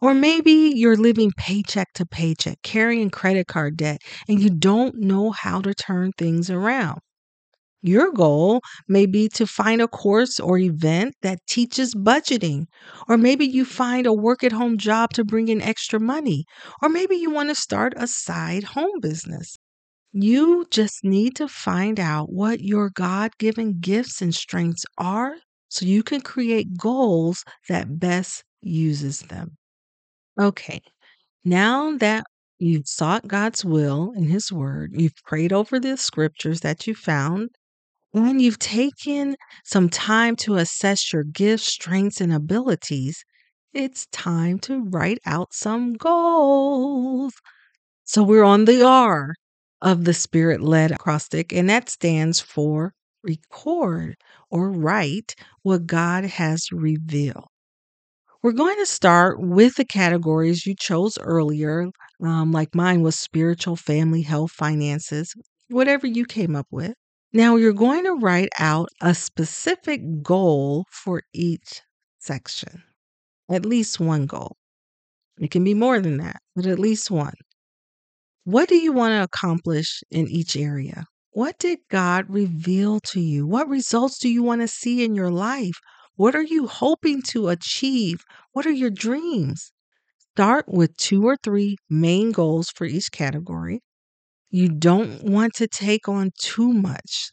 Or 0.00 0.14
maybe 0.14 0.72
you're 0.74 0.96
living 0.96 1.32
paycheck 1.36 1.92
to 1.94 2.06
paycheck, 2.06 2.62
carrying 2.62 3.10
credit 3.10 3.46
card 3.48 3.76
debt, 3.76 4.00
and 4.28 4.40
you 4.40 4.50
don't 4.50 4.96
know 4.96 5.30
how 5.30 5.60
to 5.60 5.74
turn 5.74 6.12
things 6.18 6.50
around. 6.50 7.00
Your 7.86 8.12
goal 8.12 8.60
may 8.88 9.06
be 9.06 9.28
to 9.30 9.46
find 9.46 9.80
a 9.80 9.88
course 9.88 10.40
or 10.40 10.58
event 10.58 11.14
that 11.22 11.46
teaches 11.46 11.94
budgeting. 11.94 12.66
Or 13.08 13.16
maybe 13.16 13.46
you 13.46 13.64
find 13.64 14.06
a 14.06 14.12
work 14.12 14.44
at 14.44 14.52
home 14.52 14.76
job 14.76 15.12
to 15.14 15.24
bring 15.24 15.48
in 15.48 15.62
extra 15.62 16.00
money. 16.00 16.44
Or 16.82 16.88
maybe 16.88 17.16
you 17.16 17.30
want 17.30 17.48
to 17.50 17.54
start 17.54 17.94
a 17.96 18.08
side 18.08 18.64
home 18.64 19.00
business. 19.00 19.56
You 20.12 20.66
just 20.70 21.04
need 21.04 21.36
to 21.36 21.48
find 21.48 22.00
out 22.00 22.32
what 22.32 22.60
your 22.60 22.90
God 22.90 23.38
given 23.38 23.78
gifts 23.80 24.20
and 24.22 24.34
strengths 24.34 24.84
are 24.98 25.36
so 25.68 25.86
you 25.86 26.02
can 26.02 26.20
create 26.22 26.76
goals 26.76 27.44
that 27.68 28.00
best 28.00 28.44
uses 28.62 29.20
them. 29.20 29.56
Okay, 30.40 30.80
now 31.44 31.96
that 31.98 32.26
you've 32.58 32.88
sought 32.88 33.28
God's 33.28 33.64
will 33.64 34.12
in 34.16 34.24
His 34.28 34.52
Word, 34.52 34.92
you've 34.94 35.16
prayed 35.24 35.52
over 35.52 35.80
the 35.80 35.96
scriptures 35.96 36.60
that 36.60 36.86
you 36.86 36.94
found, 36.94 37.50
and 38.24 38.40
you've 38.40 38.58
taken 38.58 39.36
some 39.64 39.88
time 39.88 40.36
to 40.36 40.56
assess 40.56 41.12
your 41.12 41.24
gifts, 41.24 41.66
strengths, 41.66 42.20
and 42.20 42.32
abilities, 42.32 43.24
it's 43.72 44.06
time 44.06 44.58
to 44.60 44.84
write 44.84 45.18
out 45.26 45.52
some 45.52 45.94
goals. 45.94 47.34
So 48.04 48.22
we're 48.22 48.44
on 48.44 48.64
the 48.66 48.82
R 48.84 49.34
of 49.82 50.04
the 50.04 50.14
spirit 50.14 50.60
led 50.62 50.92
acrostic, 50.92 51.52
and 51.52 51.68
that 51.70 51.90
stands 51.90 52.40
for 52.40 52.94
record 53.22 54.16
or 54.50 54.70
write 54.72 55.34
what 55.62 55.86
God 55.86 56.24
has 56.24 56.68
revealed. 56.72 57.46
We're 58.42 58.52
going 58.52 58.78
to 58.78 58.86
start 58.86 59.40
with 59.40 59.74
the 59.76 59.84
categories 59.84 60.66
you 60.66 60.74
chose 60.74 61.18
earlier, 61.18 61.88
um, 62.22 62.52
like 62.52 62.74
mine 62.74 63.02
was 63.02 63.18
spiritual, 63.18 63.76
family, 63.76 64.22
health, 64.22 64.52
finances, 64.52 65.34
whatever 65.68 66.06
you 66.06 66.24
came 66.24 66.56
up 66.56 66.66
with. 66.70 66.94
Now 67.36 67.56
you're 67.56 67.74
going 67.74 68.04
to 68.04 68.14
write 68.14 68.48
out 68.58 68.88
a 69.02 69.14
specific 69.14 70.22
goal 70.22 70.86
for 70.90 71.22
each 71.34 71.82
section, 72.18 72.82
at 73.50 73.66
least 73.66 74.00
one 74.00 74.24
goal. 74.24 74.56
It 75.38 75.50
can 75.50 75.62
be 75.62 75.74
more 75.74 76.00
than 76.00 76.16
that, 76.16 76.40
but 76.54 76.64
at 76.64 76.78
least 76.78 77.10
one. 77.10 77.34
What 78.44 78.70
do 78.70 78.76
you 78.76 78.90
want 78.90 79.12
to 79.12 79.22
accomplish 79.22 80.02
in 80.10 80.28
each 80.28 80.56
area? 80.56 81.04
What 81.32 81.58
did 81.58 81.80
God 81.90 82.24
reveal 82.30 83.00
to 83.00 83.20
you? 83.20 83.46
What 83.46 83.68
results 83.68 84.18
do 84.18 84.30
you 84.30 84.42
want 84.42 84.62
to 84.62 84.68
see 84.68 85.04
in 85.04 85.14
your 85.14 85.30
life? 85.30 85.78
What 86.14 86.34
are 86.34 86.42
you 86.42 86.66
hoping 86.66 87.20
to 87.32 87.48
achieve? 87.48 88.24
What 88.52 88.64
are 88.64 88.70
your 88.70 88.88
dreams? 88.88 89.72
Start 90.32 90.64
with 90.68 90.96
two 90.96 91.26
or 91.26 91.36
three 91.36 91.76
main 91.90 92.32
goals 92.32 92.70
for 92.70 92.86
each 92.86 93.12
category. 93.12 93.82
You 94.56 94.68
don't 94.70 95.22
want 95.22 95.52
to 95.56 95.66
take 95.68 96.08
on 96.08 96.30
too 96.40 96.72
much. 96.72 97.30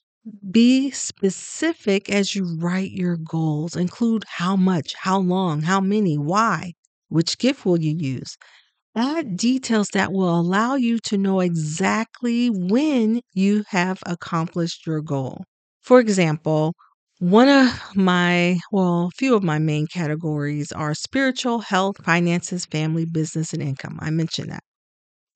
Be 0.52 0.92
specific 0.92 2.10
as 2.10 2.36
you 2.36 2.58
write 2.60 2.92
your 2.92 3.16
goals. 3.18 3.76
Include 3.78 4.24
how 4.28 4.56
much, 4.58 4.94
how 4.96 5.20
long, 5.20 5.62
how 5.62 5.80
many, 5.80 6.18
why, 6.18 6.74
which 7.08 7.38
gift 7.38 7.66
will 7.66 7.80
you 7.80 7.96
use? 7.98 8.36
Add 8.96 9.38
details 9.38 9.90
that 9.94 10.14
will 10.14 10.40
allow 10.40 10.76
you 10.76 11.00
to 11.06 11.18
know 11.18 11.40
exactly 11.42 12.50
when 12.50 13.22
you 13.34 13.64
have 13.70 14.00
accomplished 14.06 14.88
your 14.88 15.02
goal. 15.02 15.46
For 15.82 16.00
example, 16.00 16.74
one 17.20 17.50
of 17.50 17.96
my, 17.96 18.60
well, 18.72 19.08
a 19.14 19.18
few 19.18 19.36
of 19.36 19.44
my 19.44 19.60
main 19.60 19.88
categories 19.88 20.72
are 20.72 20.96
spiritual, 20.96 21.60
health, 21.60 22.04
finances, 22.06 22.66
family, 22.66 23.06
business, 23.06 23.54
and 23.54 23.64
income. 23.64 24.00
I 24.02 24.10
mentioned 24.12 24.52
that. 24.52 24.64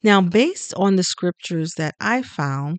Now, 0.04 0.22
based 0.22 0.74
on 0.76 0.96
the 0.96 1.04
scriptures 1.04 1.74
that 1.78 1.96
I 2.00 2.22
found, 2.22 2.78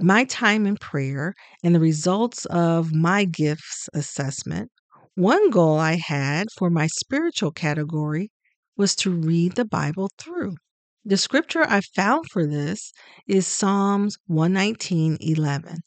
my 0.00 0.24
time 0.24 0.66
in 0.66 0.76
prayer, 0.76 1.34
and 1.62 1.74
the 1.74 1.80
results 1.80 2.46
of 2.46 2.94
my 2.94 3.24
gifts 3.24 3.88
assessment, 3.94 4.70
one 5.14 5.50
goal 5.50 5.78
I 5.78 5.96
had 5.96 6.48
for 6.56 6.70
my 6.70 6.86
spiritual 6.86 7.50
category 7.52 8.30
was 8.76 8.94
to 8.96 9.10
read 9.10 9.54
the 9.56 9.64
Bible 9.64 10.10
through. 10.18 10.56
The 11.04 11.16
scripture 11.16 11.64
I 11.68 11.80
found 11.96 12.26
for 12.30 12.46
this 12.46 12.92
is 13.26 13.46
Psalms 13.46 14.16
119:11. 14.28 15.80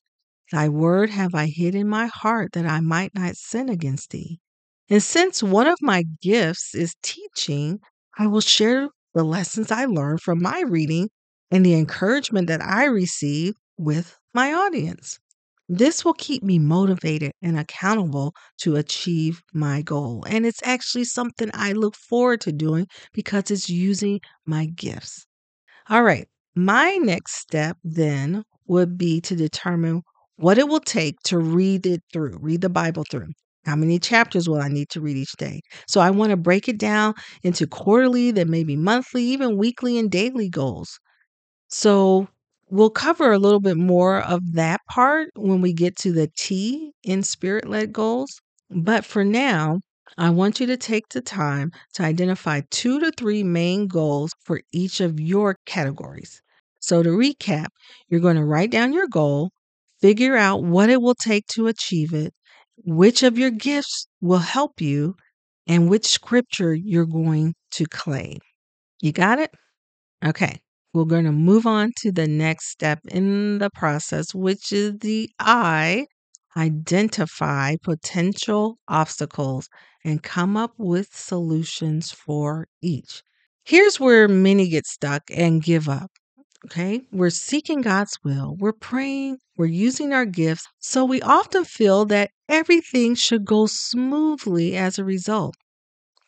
Thy 0.52 0.70
word 0.70 1.10
have 1.12 1.34
I 1.34 1.48
hid 1.48 1.76
in 1.76 1.88
my 1.88 2.08
heart 2.08 2.52
that 2.54 2.66
I 2.66 2.82
might 2.82 3.16
not 3.16 3.38
sin 3.38 3.70
against 3.70 4.10
thee. 4.12 4.40
And 4.90 5.02
since 5.02 5.42
one 5.42 5.68
of 5.68 5.78
my 5.82 6.04
gifts 6.22 6.76
is 6.76 6.96
teaching, 7.02 7.80
I 8.18 8.28
will 8.28 8.42
share 8.42 8.90
the 9.14 9.24
lessons 9.24 9.72
I 9.72 9.86
learned 9.86 10.22
from 10.22 10.42
my 10.42 10.62
reading 10.68 11.10
and 11.52 11.66
the 11.66 11.74
encouragement 11.76 12.48
that 12.48 12.62
I 12.62 12.86
receive 12.86 13.56
with 13.78 14.18
my 14.34 14.54
audience. 14.54 15.20
This 15.70 16.04
will 16.06 16.14
keep 16.14 16.44
me 16.44 16.60
motivated 16.60 17.32
and 17.42 17.58
accountable 17.58 18.34
to 18.60 18.76
achieve 18.76 19.42
my 19.54 19.82
goal. 19.82 20.24
And 20.28 20.46
it's 20.46 20.62
actually 20.64 21.06
something 21.06 21.50
I 21.54 21.72
look 21.72 21.96
forward 21.96 22.42
to 22.42 22.52
doing 22.52 22.88
because 23.14 23.50
it's 23.52 23.70
using 23.70 24.20
my 24.46 24.66
gifts. 24.66 25.26
All 25.90 26.04
right. 26.04 26.28
My 26.56 26.98
next 26.98 27.36
step 27.36 27.78
then 27.84 28.44
would 28.68 28.98
be 28.98 29.22
to 29.22 29.36
determine 29.36 30.04
what 30.38 30.58
it 30.58 30.68
will 30.68 30.80
take 30.80 31.20
to 31.26 31.38
read 31.38 31.86
it 31.86 32.02
through, 32.12 32.38
read 32.42 32.62
the 32.62 32.70
Bible 32.70 33.04
through. 33.10 33.30
How 33.66 33.76
many 33.76 34.00
chapters 34.00 34.50
will 34.50 34.60
I 34.62 34.68
need 34.70 34.90
to 34.90 35.02
read 35.02 35.18
each 35.18 35.34
day? 35.38 35.62
So 35.88 36.02
I 36.02 36.10
want 36.12 36.32
to 36.32 36.38
break 36.38 36.68
it 36.68 36.78
down 36.78 37.14
into 37.44 37.68
quarterly, 37.68 38.32
then 38.32 38.50
maybe 38.50 38.76
monthly, 38.76 39.24
even 39.24 39.58
weekly 39.58 39.98
and 39.98 40.10
daily 40.12 40.50
goals. 40.50 41.00
So 41.70 42.28
we'll 42.70 42.90
cover 42.92 43.32
a 43.32 43.40
little 43.40 43.60
bit 43.60 43.78
more 43.78 44.22
of 44.22 44.54
that 44.54 44.82
part 44.90 45.30
when 45.36 45.62
we 45.62 45.74
get 45.74 45.96
to 45.98 46.12
the 46.12 46.30
T 46.38 46.92
in 47.04 47.24
spirit 47.24 47.68
led 47.68 47.94
goals. 47.94 48.42
But 48.70 49.06
for 49.06 49.24
now, 49.24 49.82
I 50.18 50.30
want 50.30 50.60
you 50.60 50.68
to 50.68 50.78
take 50.78 51.10
the 51.10 51.22
time 51.22 51.72
to 51.94 52.04
identify 52.04 52.62
two 52.70 53.00
to 53.00 53.12
three 53.12 53.44
main 53.44 53.88
goals 53.88 54.32
for 54.44 54.62
each 54.72 55.00
of 55.02 55.20
your 55.20 55.58
categories. 55.66 56.42
So, 56.80 57.04
to 57.04 57.10
recap, 57.10 57.68
you're 58.10 58.20
going 58.20 58.36
to 58.38 58.46
write 58.46 58.72
down 58.72 58.94
your 58.94 59.08
goal, 59.08 59.52
figure 60.02 60.36
out 60.36 60.64
what 60.64 60.90
it 60.90 61.02
will 61.02 61.16
take 61.16 61.48
to 61.48 61.68
achieve 61.68 62.14
it, 62.14 62.34
which 62.86 63.24
of 63.24 63.38
your 63.38 63.52
gifts 63.52 64.08
will 64.22 64.40
help 64.40 64.82
you, 64.82 65.16
and 65.68 65.90
which 65.90 66.06
scripture 66.08 66.74
you're 66.76 67.06
going 67.06 67.56
to 67.72 67.86
claim. 67.86 68.40
You 69.02 69.12
got 69.14 69.40
it? 69.40 69.52
Okay. 70.26 70.62
We're 70.94 71.06
going 71.06 71.26
to 71.26 71.32
move 71.32 71.66
on 71.68 71.94
to 72.00 72.12
the 72.12 72.28
next 72.28 72.70
step 72.70 73.00
in 73.10 73.60
the 73.60 73.70
process, 73.72 74.34
which 74.36 74.74
is 74.74 74.98
the 75.00 75.30
I 75.40 76.08
identify 76.58 77.78
potential 77.84 78.78
obstacles 78.88 79.70
and 80.04 80.24
come 80.24 80.58
up 80.58 80.74
with 80.78 81.10
solutions 81.16 82.12
for 82.12 82.68
each. 82.82 83.24
Here's 83.64 84.00
where 84.00 84.28
many 84.28 84.70
get 84.70 84.86
stuck 84.88 85.24
and 85.32 85.64
give 85.64 85.88
up. 85.90 86.12
Okay, 86.66 87.02
we're 87.12 87.32
seeking 87.32 87.82
God's 87.82 88.18
will, 88.24 88.56
we're 88.60 88.72
praying, 88.72 89.40
we're 89.58 89.66
using 89.66 90.14
our 90.14 90.26
gifts, 90.26 90.68
so 90.80 91.04
we 91.04 91.20
often 91.22 91.66
feel 91.66 92.06
that 92.06 92.30
everything 92.48 93.16
should 93.16 93.46
go 93.46 93.66
smoothly 93.66 94.78
as 94.78 95.00
a 95.00 95.04
result. 95.04 95.56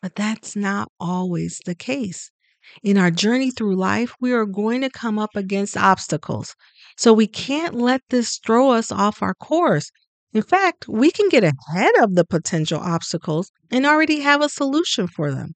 But 0.02 0.16
that's 0.16 0.56
not 0.56 0.88
always 0.98 1.60
the 1.64 1.76
case. 1.76 2.32
In 2.82 2.98
our 2.98 3.12
journey 3.12 3.52
through 3.52 3.76
life, 3.76 4.12
we 4.20 4.32
are 4.32 4.44
going 4.44 4.80
to 4.80 4.90
come 4.90 5.20
up 5.20 5.36
against 5.36 5.76
obstacles. 5.76 6.56
So 6.96 7.12
we 7.12 7.28
can't 7.28 7.74
let 7.74 8.00
this 8.10 8.38
throw 8.44 8.70
us 8.70 8.90
off 8.90 9.22
our 9.22 9.34
course. 9.34 9.90
In 10.32 10.42
fact, 10.42 10.88
we 10.88 11.12
can 11.12 11.28
get 11.28 11.44
ahead 11.44 11.92
of 12.00 12.16
the 12.16 12.24
potential 12.24 12.80
obstacles 12.80 13.52
and 13.70 13.86
already 13.86 14.20
have 14.20 14.42
a 14.42 14.48
solution 14.48 15.06
for 15.06 15.30
them. 15.30 15.52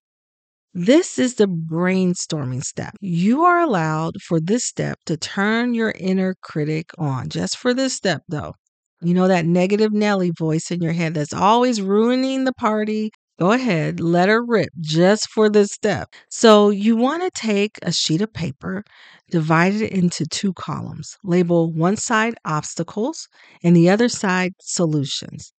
This 0.80 1.18
is 1.18 1.34
the 1.34 1.48
brainstorming 1.48 2.62
step. 2.62 2.94
You 3.00 3.42
are 3.42 3.58
allowed 3.58 4.14
for 4.22 4.38
this 4.38 4.64
step 4.64 5.00
to 5.06 5.16
turn 5.16 5.74
your 5.74 5.92
inner 5.98 6.36
critic 6.40 6.90
on, 6.96 7.30
just 7.30 7.56
for 7.56 7.74
this 7.74 7.94
step, 7.94 8.22
though. 8.28 8.54
You 9.00 9.12
know 9.12 9.26
that 9.26 9.44
negative 9.44 9.92
Nelly 9.92 10.30
voice 10.30 10.70
in 10.70 10.80
your 10.80 10.92
head 10.92 11.14
that's 11.14 11.32
always 11.32 11.82
ruining 11.82 12.44
the 12.44 12.52
party? 12.52 13.10
Go 13.40 13.50
ahead, 13.52 13.98
let 13.98 14.28
her 14.28 14.44
rip 14.44 14.68
just 14.80 15.28
for 15.30 15.48
this 15.50 15.72
step. 15.72 16.10
So, 16.30 16.70
you 16.70 16.96
want 16.96 17.22
to 17.24 17.30
take 17.40 17.78
a 17.82 17.92
sheet 17.92 18.22
of 18.22 18.32
paper, 18.32 18.84
divide 19.32 19.74
it 19.74 19.90
into 19.90 20.26
two 20.26 20.52
columns, 20.52 21.16
label 21.24 21.72
one 21.72 21.96
side 21.96 22.34
obstacles 22.44 23.26
and 23.64 23.74
the 23.74 23.90
other 23.90 24.08
side 24.08 24.52
solutions. 24.60 25.52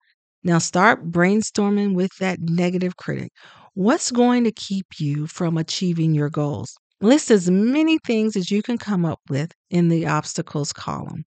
Now, 0.44 0.60
start 0.60 1.12
brainstorming 1.12 1.94
with 1.94 2.12
that 2.20 2.40
negative 2.40 2.96
critic. 2.96 3.32
What's 3.80 4.12
going 4.12 4.44
to 4.44 4.52
keep 4.52 5.00
you 5.00 5.26
from 5.26 5.58
achieving 5.58 6.14
your 6.14 6.30
goals? 6.30 6.76
List 7.00 7.32
as 7.32 7.50
many 7.50 7.98
things 8.00 8.36
as 8.36 8.52
you 8.52 8.62
can 8.62 8.78
come 8.78 9.06
up 9.06 9.22
with 9.30 9.54
in 9.70 9.88
the 9.88 10.06
obstacles 10.06 10.74
column. 10.74 11.24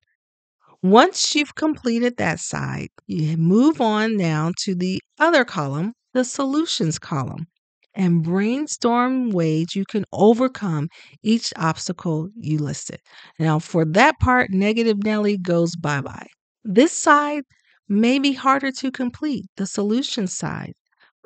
Once 0.82 1.34
you've 1.34 1.54
completed 1.54 2.18
that 2.18 2.40
side, 2.40 2.90
you 3.06 3.38
move 3.38 3.80
on 3.80 4.18
now 4.18 4.52
to 4.64 4.74
the 4.74 5.00
other 5.18 5.46
column, 5.46 5.94
the 6.12 6.24
solutions 6.24 6.98
column, 6.98 7.46
and 7.94 8.22
brainstorm 8.22 9.30
ways 9.30 9.74
you 9.74 9.86
can 9.86 10.04
overcome 10.12 10.90
each 11.22 11.54
obstacle 11.56 12.28
you 12.36 12.58
listed. 12.58 13.00
Now, 13.38 13.60
for 13.60 13.86
that 13.86 14.20
part, 14.20 14.50
negative 14.50 15.02
Nelly 15.02 15.38
goes 15.38 15.74
bye 15.74 16.02
bye. 16.02 16.28
This 16.64 16.92
side 16.92 17.44
may 17.88 18.18
be 18.18 18.34
harder 18.34 18.70
to 18.72 18.90
complete, 18.90 19.46
the 19.56 19.66
solution 19.66 20.26
side, 20.26 20.74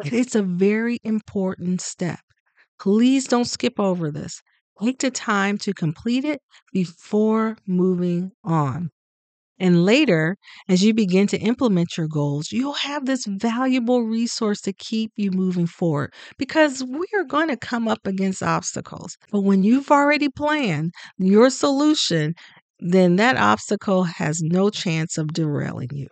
it's 0.05 0.35
a 0.35 0.43
very 0.43 0.99
important 1.03 1.81
step. 1.81 2.21
Please 2.79 3.27
don't 3.27 3.47
skip 3.47 3.79
over 3.79 4.11
this. 4.11 4.43
Take 4.83 4.99
the 4.99 5.11
time 5.11 5.57
to 5.59 5.73
complete 5.73 6.25
it 6.25 6.41
before 6.73 7.57
moving 7.67 8.33
on. 8.45 8.91
And 9.59 9.87
later, 9.87 10.37
as 10.69 10.83
you 10.83 10.93
begin 10.93 11.27
to 11.29 11.39
implement 11.39 11.97
your 11.97 12.09
goals, 12.09 12.53
you'll 12.53 12.75
have 12.75 13.07
this 13.07 13.25
valuable 13.27 14.03
resource 14.03 14.61
to 14.63 14.73
keep 14.75 15.13
you 15.17 15.31
moving 15.31 15.67
forward 15.67 16.13
because 16.37 16.85
we 16.85 17.07
are 17.15 17.25
going 17.25 17.49
to 17.49 17.57
come 17.57 17.89
up 17.89 18.07
against 18.07 18.43
obstacles. 18.43 19.17
But 19.33 19.41
when 19.41 19.63
you've 19.63 19.91
already 19.91 20.29
planned 20.29 20.93
your 21.17 21.49
solution, 21.49 22.35
then 22.81 23.17
that 23.17 23.39
obstacle 23.39 24.05
has 24.05 24.43
no 24.43 24.69
chance 24.69 25.17
of 25.17 25.33
derailing 25.33 25.89
you. 25.93 26.09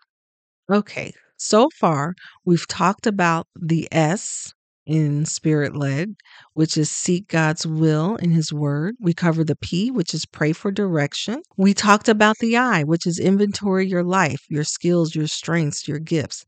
Okay, 0.70 1.12
so 1.36 1.68
far 1.78 2.14
we've 2.44 2.66
talked 2.68 3.06
about 3.06 3.46
the 3.54 3.88
S 3.92 4.52
in 4.86 5.24
spirit 5.24 5.74
led, 5.74 6.14
which 6.52 6.76
is 6.76 6.90
seek 6.90 7.28
God's 7.28 7.66
will 7.66 8.16
in 8.16 8.30
His 8.30 8.52
Word. 8.52 8.96
We 9.00 9.14
covered 9.14 9.46
the 9.46 9.56
P, 9.56 9.90
which 9.90 10.12
is 10.12 10.26
pray 10.26 10.52
for 10.52 10.70
direction. 10.70 11.40
We 11.56 11.72
talked 11.74 12.08
about 12.08 12.36
the 12.38 12.56
I, 12.56 12.82
which 12.82 13.06
is 13.06 13.18
inventory 13.18 13.86
your 13.86 14.04
life, 14.04 14.42
your 14.50 14.64
skills, 14.64 15.14
your 15.14 15.26
strengths, 15.26 15.88
your 15.88 15.98
gifts. 15.98 16.44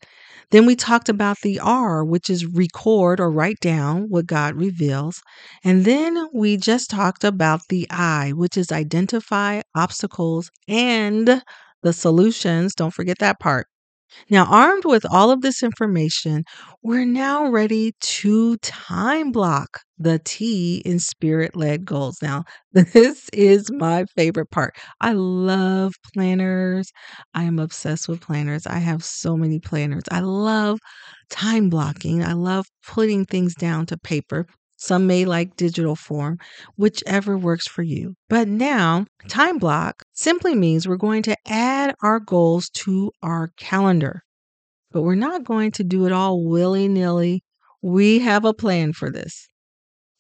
Then 0.50 0.66
we 0.66 0.76
talked 0.76 1.08
about 1.08 1.38
the 1.42 1.58
R, 1.60 2.04
which 2.04 2.28
is 2.28 2.46
record 2.46 3.20
or 3.20 3.30
write 3.30 3.60
down 3.60 4.06
what 4.08 4.26
God 4.26 4.54
reveals. 4.56 5.22
And 5.64 5.84
then 5.84 6.28
we 6.32 6.56
just 6.56 6.90
talked 6.90 7.24
about 7.24 7.60
the 7.68 7.86
I, 7.90 8.32
which 8.32 8.56
is 8.56 8.70
identify 8.70 9.62
obstacles 9.74 10.50
and 10.68 11.42
the 11.82 11.92
solutions. 11.92 12.74
Don't 12.74 12.94
forget 12.94 13.18
that 13.20 13.40
part. 13.40 13.66
Now, 14.30 14.46
armed 14.46 14.84
with 14.84 15.04
all 15.10 15.30
of 15.30 15.42
this 15.42 15.62
information, 15.62 16.44
we're 16.82 17.04
now 17.04 17.46
ready 17.48 17.92
to 18.00 18.56
time 18.58 19.32
block 19.32 19.80
the 19.98 20.20
T 20.24 20.82
in 20.84 20.98
spirit 20.98 21.56
led 21.56 21.84
goals. 21.84 22.18
Now, 22.22 22.44
this 22.72 23.28
is 23.32 23.70
mm-hmm. 23.70 23.78
my 23.78 24.04
favorite 24.16 24.50
part. 24.50 24.76
I 25.00 25.12
love 25.12 25.94
planners. 26.14 26.90
I 27.34 27.44
am 27.44 27.58
obsessed 27.58 28.08
with 28.08 28.20
planners. 28.20 28.66
I 28.66 28.78
have 28.78 29.04
so 29.04 29.36
many 29.36 29.58
planners. 29.58 30.04
I 30.10 30.20
love 30.20 30.78
time 31.30 31.68
blocking. 31.68 32.22
I 32.24 32.32
love 32.32 32.66
putting 32.86 33.24
things 33.24 33.54
down 33.54 33.86
to 33.86 33.98
paper. 33.98 34.46
Some 34.76 35.06
may 35.06 35.24
like 35.24 35.56
digital 35.56 35.96
form, 35.96 36.38
whichever 36.76 37.36
works 37.36 37.66
for 37.66 37.82
you. 37.82 38.14
But 38.28 38.46
now, 38.48 39.06
time 39.28 39.58
block 39.58 40.04
simply 40.12 40.54
means 40.54 40.86
we're 40.86 40.96
going 40.96 41.22
to 41.24 41.36
add 41.46 41.94
our 42.02 42.20
goals 42.20 42.68
to 42.70 43.10
our 43.22 43.48
calendar. 43.56 44.22
But 44.92 45.02
we're 45.02 45.14
not 45.14 45.44
going 45.44 45.72
to 45.72 45.84
do 45.84 46.06
it 46.06 46.12
all 46.12 46.44
willy 46.44 46.88
nilly. 46.88 47.42
We 47.82 48.18
have 48.20 48.44
a 48.44 48.54
plan 48.54 48.92
for 48.92 49.10
this. 49.10 49.48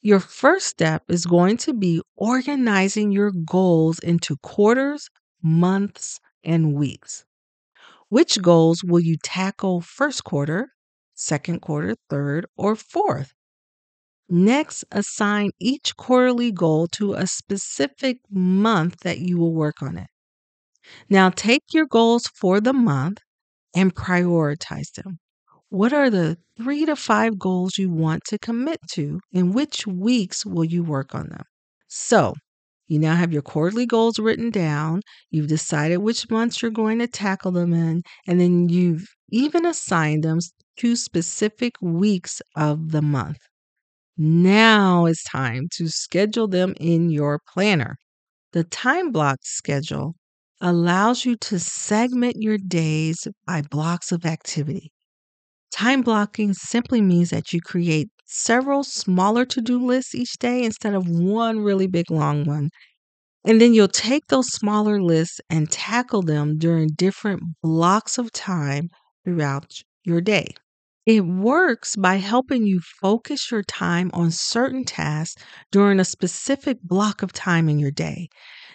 Your 0.00 0.20
first 0.20 0.66
step 0.68 1.02
is 1.08 1.26
going 1.26 1.56
to 1.58 1.74
be 1.74 2.00
organizing 2.16 3.12
your 3.12 3.32
goals 3.32 3.98
into 3.98 4.36
quarters, 4.38 5.08
months, 5.42 6.18
and 6.44 6.74
weeks. 6.74 7.24
Which 8.08 8.40
goals 8.40 8.84
will 8.84 9.00
you 9.00 9.16
tackle 9.22 9.80
first 9.80 10.24
quarter, 10.24 10.70
second 11.14 11.60
quarter, 11.60 11.96
third, 12.08 12.46
or 12.56 12.76
fourth? 12.76 13.34
Next, 14.28 14.84
assign 14.92 15.50
each 15.58 15.96
quarterly 15.96 16.52
goal 16.52 16.86
to 16.92 17.14
a 17.14 17.26
specific 17.26 18.20
month 18.30 19.00
that 19.00 19.18
you 19.18 19.36
will 19.36 19.52
work 19.52 19.82
on 19.82 19.98
it. 19.98 20.06
Now, 21.10 21.30
take 21.30 21.64
your 21.72 21.86
goals 21.86 22.28
for 22.28 22.60
the 22.60 22.72
month 22.72 23.18
and 23.74 23.94
prioritize 23.94 24.92
them. 24.94 25.18
What 25.70 25.92
are 25.92 26.10
the 26.10 26.38
three 26.56 26.86
to 26.86 26.96
five 26.96 27.38
goals 27.38 27.78
you 27.78 27.90
want 27.90 28.24
to 28.28 28.38
commit 28.38 28.80
to, 28.92 29.20
and 29.34 29.54
which 29.54 29.86
weeks 29.86 30.46
will 30.46 30.64
you 30.64 30.84
work 30.84 31.14
on 31.14 31.28
them? 31.30 31.44
So, 31.88 32.34
you 32.88 32.98
now 32.98 33.16
have 33.16 33.32
your 33.32 33.42
quarterly 33.42 33.86
goals 33.86 34.18
written 34.18 34.50
down. 34.50 35.02
You've 35.30 35.48
decided 35.48 35.98
which 35.98 36.30
months 36.30 36.62
you're 36.62 36.70
going 36.72 36.98
to 37.00 37.08
tackle 37.08 37.52
them 37.52 37.72
in, 37.72 38.02
and 38.26 38.40
then 38.40 38.68
you've 38.68 39.08
even 39.30 39.66
assigned 39.66 40.24
them 40.24 40.40
to 40.78 40.96
specific 40.96 41.74
weeks 41.80 42.42
of 42.56 42.92
the 42.92 43.02
month. 43.02 43.38
Now 44.18 45.06
it's 45.06 45.22
time 45.24 45.68
to 45.76 45.88
schedule 45.88 46.48
them 46.48 46.74
in 46.78 47.08
your 47.10 47.40
planner. 47.52 47.96
The 48.52 48.64
time 48.64 49.12
block 49.12 49.38
schedule 49.42 50.16
allows 50.60 51.24
you 51.24 51.36
to 51.36 51.58
segment 51.60 52.36
your 52.38 52.58
days 52.58 53.28
by 53.46 53.62
blocks 53.62 54.12
of 54.12 54.26
activity. 54.26 54.92
Time 55.72 56.02
blocking 56.02 56.54
simply 56.54 57.00
means 57.02 57.30
that 57.30 57.52
you 57.52 57.60
create 57.60 58.10
several 58.26 58.84
smaller 58.84 59.44
to 59.46 59.60
do 59.62 59.84
lists 59.84 60.14
each 60.14 60.38
day 60.38 60.64
instead 60.64 60.94
of 60.94 61.08
one 61.08 61.60
really 61.60 61.86
big 61.86 62.10
long 62.10 62.44
one. 62.44 62.70
And 63.44 63.60
then 63.60 63.74
you'll 63.74 63.88
take 63.88 64.26
those 64.28 64.48
smaller 64.52 65.02
lists 65.02 65.40
and 65.50 65.70
tackle 65.70 66.22
them 66.22 66.58
during 66.58 66.88
different 66.90 67.42
blocks 67.62 68.18
of 68.18 68.32
time 68.32 68.90
throughout 69.24 69.72
your 70.04 70.20
day. 70.20 70.54
It 71.06 71.24
works 71.24 71.96
by 71.96 72.16
helping 72.16 72.66
you 72.66 72.80
focus 73.00 73.50
your 73.50 73.62
time 73.62 74.10
on 74.12 74.30
certain 74.30 74.84
tasks 74.84 75.42
during 75.72 75.98
a 75.98 76.04
specific 76.04 76.82
block 76.82 77.22
of 77.22 77.32
time 77.32 77.70
in 77.70 77.78
your 77.78 77.90
day. 77.90 78.28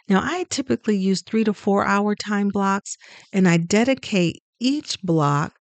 Now, 0.07 0.21
I 0.23 0.45
typically 0.51 0.97
use 0.97 1.23
three 1.23 1.43
to 1.45 1.53
four 1.53 1.85
hour 1.85 2.15
time 2.15 2.49
blocks, 2.49 2.97
and 3.33 3.49
I 3.49 3.57
dedicate 3.57 4.43
each 4.61 5.01
block 5.01 5.55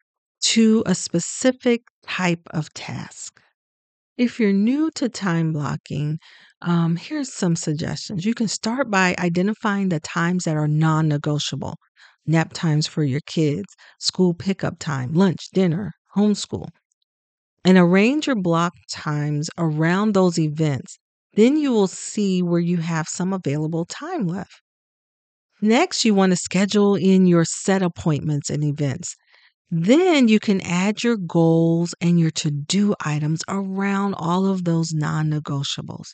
to 0.43 0.83
a 0.85 0.95
specific 0.95 1.83
type 2.05 2.47
of 2.51 2.73
task. 2.75 3.41
If 4.17 4.39
you're 4.39 4.53
new 4.53 4.91
to 4.91 5.09
time 5.09 5.53
blocking, 5.53 6.19
um, 6.61 6.95
here's 6.97 7.33
some 7.33 7.55
suggestions. 7.55 8.25
You 8.25 8.35
can 8.35 8.47
start 8.47 8.91
by 8.91 9.15
identifying 9.17 9.89
the 9.89 9.99
times 9.99 10.43
that 10.43 10.57
are 10.57 10.67
non 10.67 11.07
negotiable 11.07 11.77
nap 12.27 12.53
times 12.53 12.85
for 12.85 13.03
your 13.03 13.21
kids, 13.21 13.75
school 13.99 14.33
pickup 14.35 14.77
time, 14.79 15.13
lunch, 15.13 15.49
dinner, 15.53 15.93
homeschool, 16.15 16.69
and 17.63 17.77
arrange 17.77 18.27
your 18.27 18.35
block 18.35 18.73
times 18.89 19.49
around 19.57 20.13
those 20.13 20.39
events. 20.39 20.97
Then 21.33 21.57
you 21.57 21.71
will 21.71 21.87
see 21.87 22.41
where 22.41 22.59
you 22.59 22.77
have 22.77 23.07
some 23.07 23.33
available 23.33 23.85
time 23.85 24.27
left. 24.27 24.61
Next, 25.61 26.05
you 26.05 26.13
want 26.13 26.31
to 26.31 26.37
schedule 26.37 26.95
in 26.95 27.27
your 27.27 27.45
set 27.45 27.81
appointments 27.81 28.49
and 28.49 28.63
events. 28.63 29.15
Then 29.69 30.27
you 30.27 30.39
can 30.39 30.61
add 30.61 31.03
your 31.03 31.17
goals 31.17 31.93
and 32.01 32.19
your 32.19 32.31
to 32.31 32.49
do 32.49 32.95
items 33.05 33.41
around 33.47 34.15
all 34.15 34.47
of 34.47 34.63
those 34.63 34.93
non 34.93 35.29
negotiables. 35.29 36.07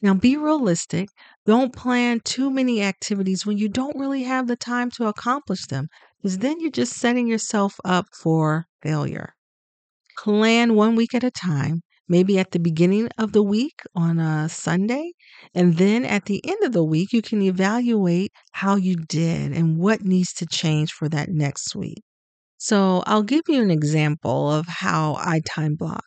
Now, 0.00 0.14
be 0.14 0.36
realistic. 0.36 1.08
Don't 1.46 1.72
plan 1.72 2.20
too 2.24 2.50
many 2.50 2.82
activities 2.82 3.46
when 3.46 3.56
you 3.56 3.70
don't 3.70 3.98
really 3.98 4.24
have 4.24 4.46
the 4.46 4.56
time 4.56 4.90
to 4.92 5.06
accomplish 5.06 5.66
them, 5.66 5.88
because 6.18 6.38
then 6.38 6.60
you're 6.60 6.70
just 6.70 6.92
setting 6.92 7.26
yourself 7.26 7.80
up 7.84 8.06
for 8.12 8.66
failure. 8.84 9.34
Plan 10.18 10.74
one 10.74 10.96
week 10.96 11.14
at 11.14 11.24
a 11.24 11.30
time, 11.30 11.82
maybe 12.08 12.38
at 12.38 12.50
the 12.52 12.58
beginning 12.60 13.08
of 13.18 13.32
the 13.32 13.42
week 13.42 13.80
on 13.94 14.18
a 14.18 14.48
Sunday. 14.48 15.12
And 15.54 15.76
then 15.78 16.04
at 16.04 16.26
the 16.26 16.40
end 16.46 16.62
of 16.64 16.72
the 16.72 16.84
week, 16.84 17.12
you 17.12 17.22
can 17.22 17.42
evaluate 17.42 18.32
how 18.52 18.76
you 18.76 18.96
did 18.96 19.52
and 19.52 19.78
what 19.78 20.02
needs 20.02 20.32
to 20.34 20.46
change 20.46 20.92
for 20.92 21.08
that 21.10 21.30
next 21.30 21.74
week. 21.76 22.02
So 22.58 23.02
I'll 23.06 23.22
give 23.22 23.42
you 23.48 23.62
an 23.62 23.70
example 23.70 24.50
of 24.50 24.66
how 24.68 25.16
I 25.16 25.40
time 25.46 25.76
block. 25.76 26.04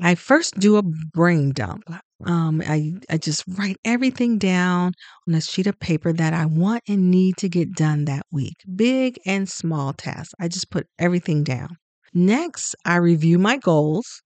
I 0.00 0.14
first 0.14 0.54
do 0.58 0.76
a 0.76 0.82
brain 0.82 1.52
dump. 1.52 1.84
Um, 2.24 2.62
I 2.66 2.94
I 3.10 3.18
just 3.18 3.44
write 3.46 3.76
everything 3.84 4.38
down 4.38 4.92
on 5.28 5.34
a 5.34 5.40
sheet 5.40 5.66
of 5.66 5.78
paper 5.80 6.12
that 6.14 6.32
I 6.34 6.46
want 6.46 6.82
and 6.88 7.10
need 7.10 7.36
to 7.38 7.48
get 7.48 7.74
done 7.74 8.06
that 8.06 8.26
week, 8.32 8.56
big 8.74 9.18
and 9.26 9.48
small 9.48 9.92
tasks. 9.92 10.34
I 10.40 10.48
just 10.48 10.70
put 10.70 10.86
everything 10.98 11.44
down. 11.44 11.76
Next, 12.18 12.74
I 12.82 12.96
review 12.96 13.38
my 13.38 13.58
goals 13.58 14.22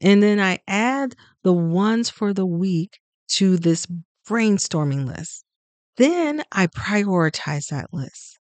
and 0.00 0.22
then 0.22 0.40
I 0.40 0.60
add 0.66 1.14
the 1.42 1.52
ones 1.52 2.08
for 2.08 2.32
the 2.32 2.46
week 2.46 2.98
to 3.32 3.58
this 3.58 3.86
brainstorming 4.26 5.06
list. 5.06 5.44
Then 5.98 6.42
I 6.50 6.68
prioritize 6.68 7.66
that 7.68 7.92
list. 7.92 8.38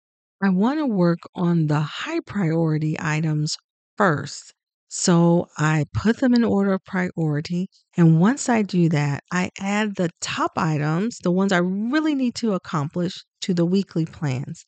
I 0.42 0.50
want 0.50 0.80
to 0.80 0.88
work 0.88 1.20
on 1.36 1.68
the 1.68 1.80
high 1.80 2.22
priority 2.22 2.98
items 3.00 3.56
first. 4.00 4.56
So 4.88 5.48
I 5.60 5.86
put 5.94 6.18
them 6.18 6.34
in 6.34 6.44
order 6.44 6.74
of 6.74 6.84
priority. 6.84 7.68
And 7.98 8.20
once 8.20 8.50
I 8.50 8.64
do 8.64 8.90
that, 8.90 9.24
I 9.32 9.52
add 9.60 9.98
the 9.98 10.10
top 10.22 10.54
items, 10.58 11.20
the 11.20 11.30
ones 11.30 11.52
I 11.52 11.60
really 11.60 12.16
need 12.16 12.34
to 12.38 12.54
accomplish, 12.54 13.24
to 13.42 13.54
the 13.54 13.66
weekly 13.66 14.08
plans. 14.08 14.66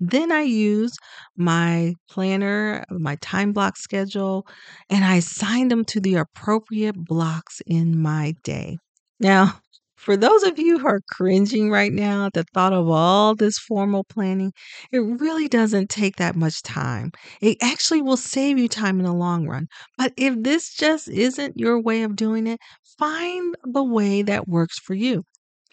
Then 0.00 0.30
I 0.32 0.42
use 0.42 0.96
my 1.36 1.94
planner, 2.10 2.84
my 2.90 3.16
time 3.20 3.52
block 3.52 3.76
schedule, 3.76 4.46
and 4.90 5.04
I 5.04 5.16
assign 5.16 5.68
them 5.68 5.84
to 5.86 6.00
the 6.00 6.14
appropriate 6.16 6.94
blocks 6.96 7.60
in 7.66 7.98
my 8.00 8.34
day. 8.44 8.78
Now, 9.20 9.60
for 9.96 10.16
those 10.16 10.42
of 10.42 10.58
you 10.58 10.78
who 10.78 10.86
are 10.86 11.00
cringing 11.10 11.70
right 11.70 11.92
now 11.92 12.26
at 12.26 12.34
the 12.34 12.44
thought 12.54 12.72
of 12.72 12.88
all 12.88 13.34
this 13.34 13.58
formal 13.58 14.04
planning, 14.04 14.52
it 14.92 14.98
really 14.98 15.48
doesn't 15.48 15.88
take 15.90 16.16
that 16.16 16.36
much 16.36 16.62
time. 16.62 17.10
It 17.40 17.58
actually 17.62 18.02
will 18.02 18.16
save 18.16 18.58
you 18.58 18.68
time 18.68 18.98
in 18.98 19.04
the 19.06 19.12
long 19.14 19.46
run. 19.48 19.68
But 19.96 20.12
if 20.16 20.34
this 20.42 20.74
just 20.74 21.08
isn't 21.08 21.56
your 21.58 21.80
way 21.80 22.02
of 22.02 22.16
doing 22.16 22.46
it, 22.46 22.60
find 22.98 23.54
the 23.64 23.82
way 23.84 24.22
that 24.22 24.46
works 24.48 24.78
for 24.78 24.94
you. 24.94 25.24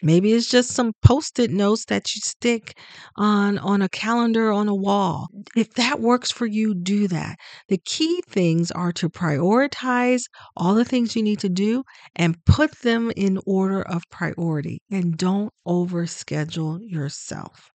Maybe 0.02 0.32
it's 0.32 0.48
just 0.48 0.70
some 0.72 0.92
post-it 1.02 1.50
notes 1.50 1.84
that 1.86 2.14
you 2.14 2.20
stick 2.20 2.76
on 3.16 3.56
on 3.58 3.80
a 3.82 3.88
calendar 3.88 4.52
on 4.52 4.68
a 4.68 4.74
wall. 4.74 5.28
If 5.56 5.72
that 5.74 6.00
works 6.00 6.30
for 6.30 6.46
you, 6.46 6.74
do 6.74 7.08
that. 7.08 7.38
The 7.68 7.78
key 7.78 8.20
things 8.28 8.70
are 8.70 8.92
to 8.92 9.08
prioritize 9.08 10.24
all 10.56 10.74
the 10.74 10.84
things 10.84 11.16
you 11.16 11.22
need 11.22 11.38
to 11.40 11.48
do 11.48 11.84
and 12.16 12.44
put 12.44 12.80
them 12.80 13.12
in 13.16 13.38
order 13.46 13.82
of 13.82 14.02
priority 14.10 14.82
and 14.90 15.16
don't 15.16 15.52
overschedule 15.66 16.80
yourself. 16.82 17.70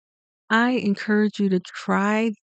I 0.49 0.71
encourage 0.71 1.39
you 1.39 1.49
to 1.49 1.59
try 1.59 2.33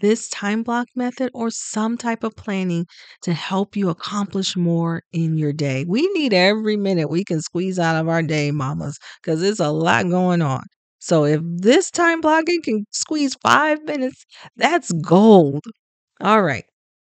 this 0.00 0.28
time 0.28 0.62
block 0.62 0.88
method 0.96 1.30
or 1.34 1.50
some 1.50 1.96
type 1.98 2.24
of 2.24 2.34
planning 2.36 2.86
to 3.22 3.32
help 3.32 3.76
you 3.76 3.88
accomplish 3.90 4.56
more 4.56 5.02
in 5.12 5.36
your 5.36 5.52
day. 5.52 5.84
We 5.86 6.08
need 6.14 6.32
every 6.32 6.76
minute 6.76 7.10
we 7.10 7.24
can 7.24 7.40
squeeze 7.42 7.78
out 7.78 7.96
of 8.00 8.08
our 8.08 8.22
day, 8.22 8.50
mamas, 8.50 8.98
because 9.22 9.40
there's 9.40 9.60
a 9.60 9.70
lot 9.70 10.08
going 10.08 10.42
on. 10.42 10.64
So 10.98 11.24
if 11.24 11.40
this 11.44 11.90
time 11.90 12.20
blocking 12.20 12.62
can 12.62 12.86
squeeze 12.90 13.34
five 13.42 13.82
minutes, 13.84 14.24
that's 14.56 14.92
gold. 14.92 15.64
All 16.20 16.42
right. 16.42 16.64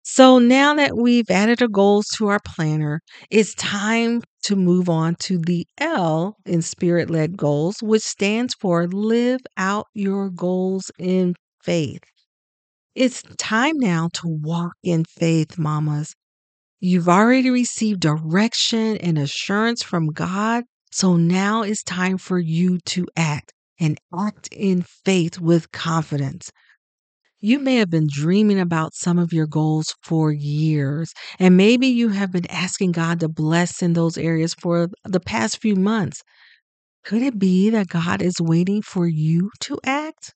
So 0.03 0.39
now 0.39 0.73
that 0.75 0.97
we've 0.97 1.29
added 1.29 1.61
our 1.61 1.67
goals 1.67 2.07
to 2.17 2.27
our 2.27 2.39
planner, 2.45 3.01
it's 3.29 3.53
time 3.55 4.23
to 4.43 4.55
move 4.55 4.89
on 4.89 5.15
to 5.23 5.37
the 5.39 5.67
L 5.79 6.37
in 6.45 6.61
spirit 6.61 7.09
led 7.09 7.37
goals, 7.37 7.77
which 7.81 8.01
stands 8.03 8.53
for 8.55 8.87
live 8.87 9.41
out 9.57 9.87
your 9.93 10.29
goals 10.29 10.91
in 10.97 11.35
faith. 11.61 12.01
It's 12.99 13.23
time 13.37 13.77
now 13.77 14.09
to 14.15 14.27
walk 14.27 14.73
in 14.83 15.05
faith, 15.05 15.57
mamas. 15.57 16.13
You've 16.81 17.07
already 17.07 17.49
received 17.49 18.01
direction 18.01 18.97
and 18.97 19.17
assurance 19.17 19.81
from 19.81 20.07
God. 20.07 20.65
So 20.91 21.15
now 21.15 21.61
it's 21.61 21.81
time 21.81 22.17
for 22.17 22.39
you 22.39 22.77
to 22.87 23.07
act 23.15 23.53
and 23.79 23.97
act 24.13 24.49
in 24.51 24.81
faith 25.05 25.39
with 25.39 25.71
confidence. 25.71 26.51
You 27.39 27.59
may 27.59 27.77
have 27.77 27.89
been 27.89 28.09
dreaming 28.11 28.59
about 28.59 28.93
some 28.93 29.17
of 29.17 29.31
your 29.31 29.47
goals 29.47 29.95
for 30.03 30.33
years, 30.33 31.13
and 31.39 31.55
maybe 31.55 31.87
you 31.87 32.09
have 32.09 32.33
been 32.33 32.51
asking 32.51 32.91
God 32.91 33.21
to 33.21 33.29
bless 33.29 33.81
in 33.81 33.93
those 33.93 34.17
areas 34.17 34.53
for 34.55 34.89
the 35.05 35.21
past 35.21 35.61
few 35.61 35.77
months. 35.77 36.21
Could 37.05 37.21
it 37.21 37.39
be 37.39 37.69
that 37.69 37.87
God 37.87 38.21
is 38.21 38.41
waiting 38.41 38.81
for 38.81 39.07
you 39.07 39.51
to 39.61 39.79
act? 39.85 40.33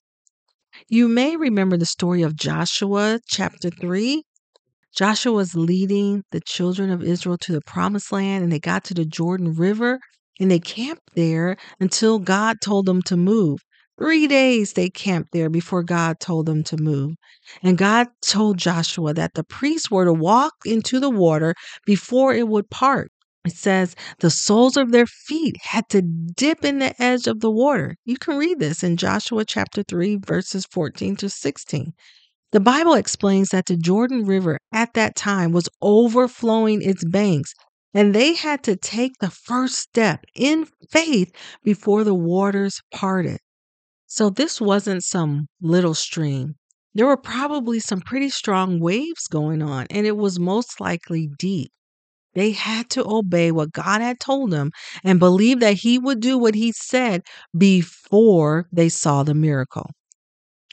You 0.88 1.08
may 1.08 1.36
remember 1.36 1.76
the 1.76 1.86
story 1.86 2.22
of 2.22 2.36
Joshua, 2.36 3.16
mm-hmm. 3.16 3.24
chapter 3.28 3.70
3. 3.70 4.22
Joshua 4.96 5.32
was 5.32 5.54
leading 5.54 6.22
the 6.30 6.40
children 6.40 6.90
of 6.90 7.02
Israel 7.02 7.38
to 7.38 7.52
the 7.52 7.60
promised 7.60 8.12
land, 8.12 8.44
and 8.44 8.52
they 8.52 8.60
got 8.60 8.84
to 8.84 8.94
the 8.94 9.04
Jordan 9.04 9.54
River 9.54 9.98
and 10.40 10.50
they 10.50 10.58
camped 10.58 11.14
there 11.14 11.56
until 11.80 12.18
God 12.18 12.60
told 12.60 12.86
them 12.86 13.02
to 13.02 13.16
move. 13.16 13.60
Three 13.98 14.26
days 14.26 14.72
they 14.72 14.90
camped 14.90 15.30
there 15.32 15.48
before 15.48 15.84
God 15.84 16.18
told 16.18 16.46
them 16.46 16.64
to 16.64 16.76
move. 16.76 17.14
And 17.62 17.78
God 17.78 18.08
told 18.22 18.58
Joshua 18.58 19.14
that 19.14 19.34
the 19.34 19.44
priests 19.44 19.90
were 19.90 20.04
to 20.04 20.12
walk 20.12 20.54
into 20.64 20.98
the 20.98 21.10
water 21.10 21.54
before 21.86 22.34
it 22.34 22.48
would 22.48 22.68
part. 22.70 23.12
It 23.44 23.52
says 23.52 23.94
the 24.20 24.30
soles 24.30 24.76
of 24.76 24.90
their 24.90 25.06
feet 25.06 25.56
had 25.62 25.88
to 25.90 26.02
dip 26.02 26.64
in 26.64 26.78
the 26.78 27.00
edge 27.02 27.26
of 27.26 27.40
the 27.40 27.50
water. 27.50 27.96
You 28.04 28.16
can 28.16 28.38
read 28.38 28.58
this 28.58 28.82
in 28.82 28.96
Joshua 28.96 29.44
chapter 29.44 29.82
3, 29.82 30.16
verses 30.16 30.66
14 30.66 31.16
to 31.16 31.28
16. 31.28 31.92
The 32.52 32.60
Bible 32.60 32.94
explains 32.94 33.50
that 33.50 33.66
the 33.66 33.76
Jordan 33.76 34.24
River 34.24 34.58
at 34.72 34.94
that 34.94 35.14
time 35.14 35.52
was 35.52 35.68
overflowing 35.82 36.82
its 36.82 37.04
banks, 37.04 37.54
and 37.92 38.14
they 38.14 38.34
had 38.34 38.62
to 38.64 38.76
take 38.76 39.18
the 39.20 39.30
first 39.30 39.76
step 39.78 40.24
in 40.34 40.66
faith 40.90 41.30
before 41.62 42.02
the 42.04 42.14
waters 42.14 42.80
parted. 42.92 43.40
So 44.06 44.30
this 44.30 44.60
wasn't 44.60 45.04
some 45.04 45.48
little 45.60 45.94
stream. 45.94 46.56
There 46.94 47.06
were 47.06 47.16
probably 47.16 47.80
some 47.80 48.00
pretty 48.00 48.30
strong 48.30 48.80
waves 48.80 49.26
going 49.26 49.62
on, 49.62 49.86
and 49.90 50.06
it 50.06 50.16
was 50.16 50.38
most 50.38 50.80
likely 50.80 51.30
deep. 51.38 51.72
They 52.34 52.52
had 52.52 52.90
to 52.90 53.04
obey 53.06 53.52
what 53.52 53.72
God 53.72 54.00
had 54.00 54.20
told 54.20 54.50
them 54.50 54.70
and 55.02 55.18
believe 55.18 55.60
that 55.60 55.74
He 55.74 55.98
would 55.98 56.20
do 56.20 56.38
what 56.38 56.54
He 56.54 56.72
said 56.72 57.22
before 57.56 58.68
they 58.72 58.88
saw 58.88 59.22
the 59.22 59.34
miracle. 59.34 59.90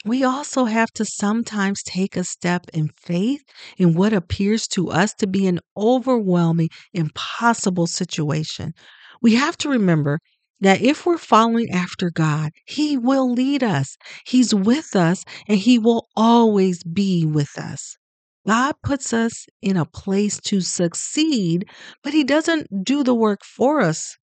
We 0.04 0.24
also 0.24 0.64
have 0.64 0.90
to 0.92 1.04
sometimes 1.04 1.82
take 1.82 2.16
a 2.16 2.24
step 2.24 2.66
in 2.72 2.88
faith 2.96 3.42
in 3.78 3.94
what 3.94 4.12
appears 4.12 4.66
to 4.68 4.90
us 4.90 5.14
to 5.14 5.26
be 5.26 5.46
an 5.46 5.60
overwhelming, 5.76 6.70
impossible 6.92 7.86
situation. 7.86 8.74
We 9.20 9.34
have 9.36 9.56
to 9.58 9.68
remember 9.68 10.18
that 10.60 10.80
if 10.80 11.06
we're 11.06 11.18
following 11.18 11.70
after 11.70 12.10
God, 12.10 12.50
He 12.66 12.96
will 12.96 13.32
lead 13.32 13.62
us. 13.62 13.96
He's 14.24 14.54
with 14.54 14.96
us 14.96 15.24
and 15.46 15.58
He 15.58 15.78
will 15.78 16.08
always 16.16 16.82
be 16.82 17.24
with 17.24 17.56
us. 17.56 17.96
God 18.46 18.74
puts 18.82 19.12
us 19.12 19.46
in 19.60 19.76
a 19.76 19.84
place 19.84 20.40
to 20.42 20.60
succeed, 20.60 21.68
but 22.02 22.12
He 22.12 22.24
doesn't 22.24 22.84
do 22.84 23.04
the 23.04 23.14
work 23.14 23.44
for 23.44 23.80
us. 23.80 24.16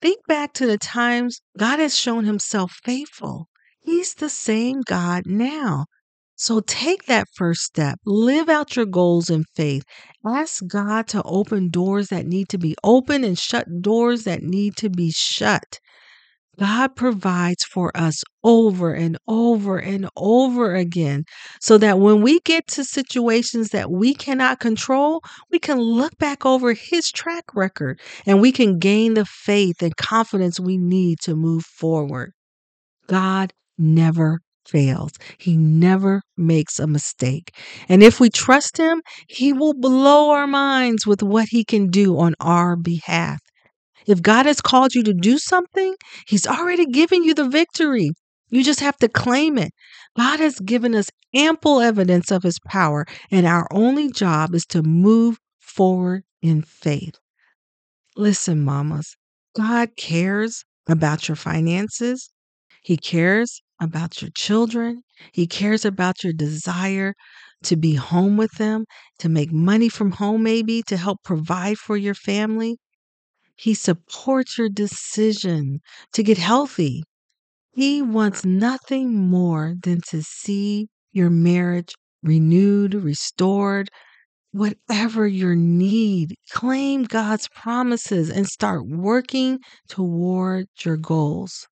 Think 0.00 0.26
back 0.26 0.52
to 0.54 0.66
the 0.66 0.78
times 0.78 1.40
God 1.56 1.78
has 1.78 1.96
shown 1.96 2.24
Himself 2.24 2.78
faithful. 2.84 3.48
He's 3.80 4.14
the 4.14 4.28
same 4.28 4.82
God 4.82 5.24
now. 5.26 5.86
So 6.36 6.60
take 6.60 7.04
that 7.06 7.28
first 7.34 7.62
step. 7.62 8.00
Live 8.04 8.48
out 8.48 8.76
your 8.76 8.86
goals 8.86 9.30
in 9.30 9.44
faith. 9.54 9.84
Ask 10.26 10.66
God 10.66 11.06
to 11.08 11.22
open 11.22 11.70
doors 11.70 12.08
that 12.08 12.26
need 12.26 12.48
to 12.48 12.58
be 12.58 12.74
open 12.82 13.22
and 13.22 13.38
shut 13.38 13.66
doors 13.80 14.24
that 14.24 14.42
need 14.42 14.76
to 14.78 14.90
be 14.90 15.12
shut. 15.12 15.78
God 16.58 16.94
provides 16.96 17.64
for 17.64 17.90
us 17.96 18.22
over 18.42 18.92
and 18.92 19.18
over 19.26 19.78
and 19.78 20.08
over 20.16 20.74
again 20.74 21.24
so 21.60 21.78
that 21.78 21.98
when 21.98 22.22
we 22.22 22.40
get 22.40 22.66
to 22.68 22.84
situations 22.84 23.70
that 23.70 23.90
we 23.90 24.14
cannot 24.14 24.60
control, 24.60 25.22
we 25.50 25.58
can 25.58 25.78
look 25.78 26.16
back 26.18 26.46
over 26.46 26.72
His 26.72 27.10
track 27.10 27.44
record 27.54 28.00
and 28.26 28.40
we 28.40 28.52
can 28.52 28.78
gain 28.78 29.14
the 29.14 29.24
faith 29.24 29.82
and 29.82 29.96
confidence 29.96 30.60
we 30.60 30.76
need 30.78 31.18
to 31.20 31.34
move 31.34 31.64
forward. 31.64 32.32
God 33.06 33.52
never 33.78 34.40
fails. 34.66 35.12
He 35.38 35.56
never 35.56 36.22
makes 36.36 36.78
a 36.78 36.86
mistake. 36.86 37.54
And 37.88 38.02
if 38.02 38.20
we 38.20 38.30
trust 38.30 38.78
Him, 38.78 39.02
He 39.28 39.52
will 39.52 39.74
blow 39.74 40.30
our 40.30 40.46
minds 40.46 41.06
with 41.06 41.22
what 41.22 41.48
He 41.50 41.64
can 41.64 41.90
do 41.90 42.18
on 42.18 42.34
our 42.40 42.76
behalf. 42.76 43.40
If 44.06 44.22
God 44.22 44.46
has 44.46 44.60
called 44.60 44.94
you 44.94 45.02
to 45.04 45.14
do 45.14 45.38
something, 45.38 45.94
He's 46.26 46.46
already 46.46 46.86
given 46.86 47.24
you 47.24 47.34
the 47.34 47.48
victory. 47.48 48.10
You 48.50 48.62
just 48.62 48.80
have 48.80 48.96
to 48.98 49.08
claim 49.08 49.58
it. 49.58 49.72
God 50.16 50.40
has 50.40 50.60
given 50.60 50.94
us 50.94 51.10
ample 51.34 51.80
evidence 51.80 52.30
of 52.30 52.42
His 52.42 52.58
power, 52.66 53.06
and 53.30 53.46
our 53.46 53.66
only 53.72 54.10
job 54.10 54.54
is 54.54 54.66
to 54.66 54.82
move 54.82 55.38
forward 55.60 56.24
in 56.42 56.62
faith. 56.62 57.18
Listen, 58.16 58.64
mamas, 58.64 59.16
God 59.56 59.96
cares 59.96 60.64
about 60.88 61.28
your 61.28 61.36
finances. 61.36 62.30
He 62.82 62.96
cares 62.96 63.62
about 63.80 64.20
your 64.20 64.30
children. 64.30 65.02
He 65.32 65.46
cares 65.46 65.84
about 65.84 66.22
your 66.22 66.32
desire 66.32 67.14
to 67.64 67.76
be 67.76 67.94
home 67.94 68.36
with 68.36 68.52
them, 68.52 68.84
to 69.18 69.28
make 69.28 69.50
money 69.50 69.88
from 69.88 70.12
home, 70.12 70.42
maybe 70.42 70.82
to 70.82 70.96
help 70.96 71.22
provide 71.24 71.78
for 71.78 71.96
your 71.96 72.14
family. 72.14 72.76
He 73.56 73.74
supports 73.74 74.58
your 74.58 74.68
decision 74.68 75.80
to 76.12 76.22
get 76.22 76.38
healthy. 76.38 77.02
He 77.72 78.02
wants 78.02 78.44
nothing 78.44 79.14
more 79.14 79.76
than 79.82 80.00
to 80.08 80.22
see 80.22 80.88
your 81.12 81.30
marriage 81.30 81.94
renewed, 82.22 82.94
restored, 82.94 83.90
whatever 84.52 85.26
your 85.28 85.54
need. 85.56 86.36
Claim 86.50 87.04
God's 87.04 87.48
promises 87.54 88.30
and 88.30 88.46
start 88.46 88.86
working 88.86 89.60
toward 89.88 90.68
your 90.84 90.96
goals. 90.96 91.68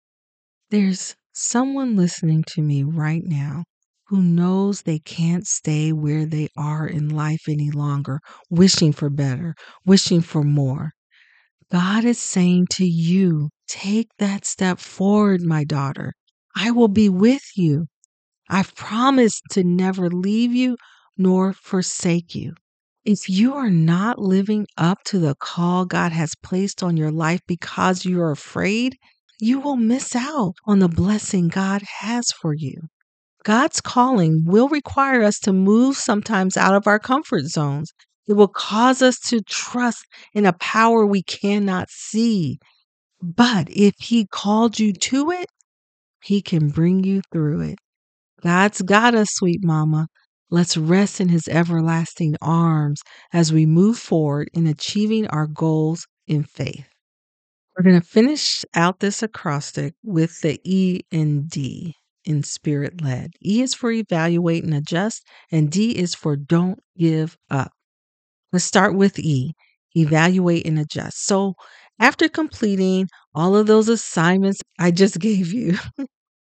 There's 0.72 1.15
someone 1.34 1.96
listening 1.96 2.44
to 2.50 2.62
me 2.63 2.84
right 2.84 3.24
now 3.24 3.65
who 4.08 4.24
knows 4.24 4.82
they 4.82 5.00
can't 5.00 5.46
stay 5.48 5.94
where 5.94 6.26
they 6.26 6.50
are 6.58 6.88
in 6.88 7.10
life 7.10 7.44
any 7.48 7.70
longer, 7.72 8.22
wishing 8.50 8.91
for 8.91 9.10
better, 9.12 9.56
wishing 9.86 10.22
for 10.22 10.44
more. 10.44 10.94
God 11.71 12.03
is 12.03 12.19
saying 12.19 12.67
to 12.71 12.86
you, 12.86 13.49
take 13.69 14.10
that 14.19 14.43
step 14.43 14.77
forward, 14.79 15.41
my 15.41 15.63
daughter. 15.63 16.13
I 16.53 16.71
will 16.71 16.89
be 16.89 17.07
with 17.07 17.43
you. 17.55 17.88
I've 18.49 18.75
promised 18.75 19.43
to 19.51 19.63
never 19.63 20.10
leave 20.10 20.53
you 20.53 20.75
nor 21.17 21.53
forsake 21.53 22.36
you. 22.36 22.55
If 23.05 23.29
you 23.29 23.53
are 23.53 23.69
not 23.69 24.19
living 24.19 24.67
up 24.77 24.97
to 25.05 25.19
the 25.19 25.34
call 25.36 25.86
God 25.86 26.12
has 26.12 26.34
placed 26.43 26.84
on 26.84 26.97
your 26.97 27.12
life 27.12 27.39
because 27.47 28.03
you 28.03 28.21
are 28.21 28.31
afraid, 28.31 28.97
you 29.39 29.62
will 29.62 29.77
miss 29.77 30.13
out 30.13 30.55
on 30.65 30.79
the 30.79 30.89
blessing 30.89 31.47
God 31.47 31.84
has 31.99 32.31
for 32.31 32.53
you. 32.53 32.89
God's 33.43 33.79
calling 33.79 34.43
will 34.45 34.67
require 34.67 35.23
us 35.23 35.39
to 35.39 35.53
move 35.53 35.95
sometimes 35.95 36.57
out 36.57 36.75
of 36.75 36.86
our 36.86 36.99
comfort 36.99 37.45
zones. 37.45 37.93
It 38.27 38.34
will 38.34 38.47
cause 38.47 39.01
us 39.01 39.19
to 39.27 39.41
trust 39.41 40.05
in 40.34 40.45
a 40.45 40.53
power 40.53 41.05
we 41.05 41.23
cannot 41.23 41.89
see. 41.89 42.60
But 43.21 43.67
if 43.69 43.95
He 43.99 44.27
called 44.27 44.79
you 44.79 44.93
to 44.93 45.31
it, 45.31 45.47
He 46.23 46.41
can 46.41 46.69
bring 46.69 47.03
you 47.03 47.21
through 47.31 47.62
it. 47.62 47.79
God's 48.41 48.81
got 48.81 49.15
us, 49.15 49.29
sweet 49.31 49.63
mama. 49.63 50.07
Let's 50.49 50.77
rest 50.77 51.21
in 51.21 51.29
His 51.29 51.47
everlasting 51.47 52.36
arms 52.41 53.01
as 53.34 53.53
we 53.53 53.65
move 53.65 53.97
forward 53.97 54.49
in 54.53 54.67
achieving 54.67 55.27
our 55.27 55.47
goals 55.47 56.07
in 56.27 56.43
faith. 56.43 56.88
We're 57.77 57.84
going 57.84 58.01
to 58.01 58.07
finish 58.07 58.65
out 58.75 58.99
this 58.99 59.23
acrostic 59.23 59.93
with 60.03 60.41
the 60.41 60.60
E 60.63 61.01
and 61.12 61.49
D 61.49 61.95
in 62.25 62.43
spirit 62.43 63.01
led. 63.01 63.31
E 63.43 63.62
is 63.62 63.73
for 63.73 63.91
evaluate 63.91 64.63
and 64.63 64.73
adjust, 64.73 65.23
and 65.51 65.71
D 65.71 65.97
is 65.97 66.13
for 66.13 66.36
don't 66.36 66.79
give 66.97 67.38
up. 67.49 67.71
Let's 68.54 68.66
start 68.66 68.96
with 68.96 69.20
E 69.20 69.54
evaluate 69.96 70.66
and 70.66 70.80
adjust. 70.80 71.26
So, 71.26 71.56
after 72.00 72.30
completing 72.30 73.08
all 73.36 73.56
of 73.56 73.68
those 73.68 73.90
assignments 73.90 74.62
I 74.80 74.92
just 74.92 75.20
gave 75.20 75.52
you, 75.54 75.78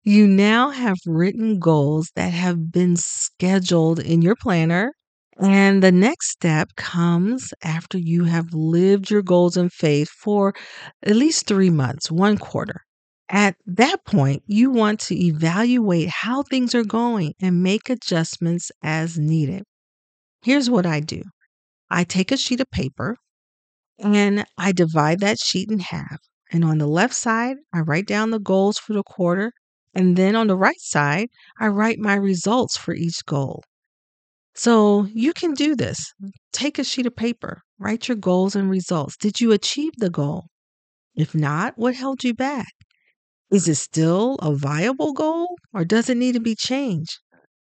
you 0.04 0.26
now 0.26 0.70
have 0.70 0.96
written 1.06 1.58
goals 1.58 2.10
that 2.16 2.32
have 2.32 2.70
been 2.72 2.96
scheduled 2.96 3.98
in 4.00 4.22
your 4.22 4.36
planner. 4.36 4.92
And 5.38 5.82
the 5.82 5.92
next 5.92 6.30
step 6.30 6.74
comes 6.76 7.52
after 7.64 7.98
you 7.98 8.24
have 8.24 8.52
lived 8.52 9.10
your 9.10 9.22
goals 9.22 9.56
in 9.56 9.70
faith 9.70 10.10
for 10.10 10.54
at 11.02 11.16
least 11.16 11.46
three 11.46 11.70
months, 11.70 12.10
one 12.10 12.36
quarter. 12.38 12.82
At 13.30 13.56
that 13.66 14.04
point, 14.04 14.42
you 14.46 14.70
want 14.70 15.00
to 15.00 15.16
evaluate 15.16 16.08
how 16.08 16.42
things 16.42 16.74
are 16.74 16.84
going 16.84 17.34
and 17.40 17.62
make 17.62 17.88
adjustments 17.88 18.70
as 18.82 19.18
needed. 19.18 19.64
Here's 20.42 20.70
what 20.70 20.86
I 20.86 21.00
do 21.00 21.22
I 21.90 22.04
take 22.04 22.32
a 22.32 22.36
sheet 22.36 22.60
of 22.60 22.70
paper 22.70 23.16
and 23.98 24.44
I 24.56 24.72
divide 24.72 25.20
that 25.20 25.38
sheet 25.38 25.70
in 25.70 25.80
half. 25.80 26.18
And 26.52 26.64
on 26.64 26.78
the 26.78 26.86
left 26.86 27.14
side, 27.14 27.58
I 27.72 27.80
write 27.80 28.06
down 28.06 28.30
the 28.30 28.40
goals 28.40 28.78
for 28.78 28.92
the 28.92 29.02
quarter. 29.02 29.52
And 29.94 30.16
then 30.16 30.36
on 30.36 30.46
the 30.46 30.56
right 30.56 30.80
side, 30.80 31.28
I 31.58 31.68
write 31.68 31.98
my 31.98 32.14
results 32.14 32.76
for 32.76 32.94
each 32.94 33.24
goal. 33.26 33.62
So 34.54 35.06
you 35.12 35.32
can 35.32 35.54
do 35.54 35.74
this. 35.74 36.12
Take 36.52 36.78
a 36.78 36.84
sheet 36.84 37.06
of 37.06 37.16
paper, 37.16 37.62
write 37.78 38.08
your 38.08 38.16
goals 38.16 38.54
and 38.54 38.70
results. 38.70 39.16
Did 39.16 39.40
you 39.40 39.52
achieve 39.52 39.92
the 39.98 40.10
goal? 40.10 40.46
If 41.14 41.34
not, 41.34 41.78
what 41.78 41.94
held 41.94 42.24
you 42.24 42.34
back? 42.34 42.72
Is 43.50 43.68
it 43.68 43.76
still 43.76 44.36
a 44.36 44.54
viable 44.54 45.12
goal 45.12 45.56
or 45.72 45.84
does 45.84 46.08
it 46.08 46.16
need 46.16 46.32
to 46.32 46.40
be 46.40 46.54
changed? 46.54 47.18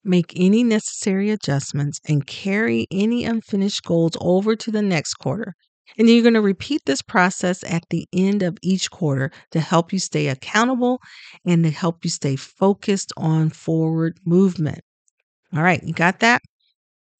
Make 0.05 0.33
any 0.37 0.63
necessary 0.63 1.31
adjustments 1.31 1.99
and 2.07 2.27
carry 2.27 2.87
any 2.91 3.25
unfinished 3.25 3.83
goals 3.85 4.13
over 4.21 4.55
to 4.55 4.71
the 4.71 4.83
next 4.83 5.15
quarter. 5.15 5.55
And 5.97 6.09
then 6.09 6.15
you're 6.15 6.23
going 6.23 6.35
to 6.35 6.41
repeat 6.41 6.83
this 6.87 7.03
process 7.03 7.63
at 7.65 7.85
the 7.91 8.07
end 8.13 8.43
of 8.43 8.59
each 8.63 8.91
quarter 8.91 9.31
to 9.53 9.61
help 9.61 9.93
you 9.93 9.99
stay 9.99 10.29
accountable 10.29 11.01
and 11.47 11.63
to 11.65 11.71
help 11.71 12.05
you 12.05 12.11
stay 12.11 12.37
focused 12.37 13.13
on 13.17 13.51
forward 13.51 14.19
movement. 14.25 14.81
All 15.55 15.63
right, 15.63 15.83
you 15.83 15.93
got 15.93 16.21
that? 16.21 16.43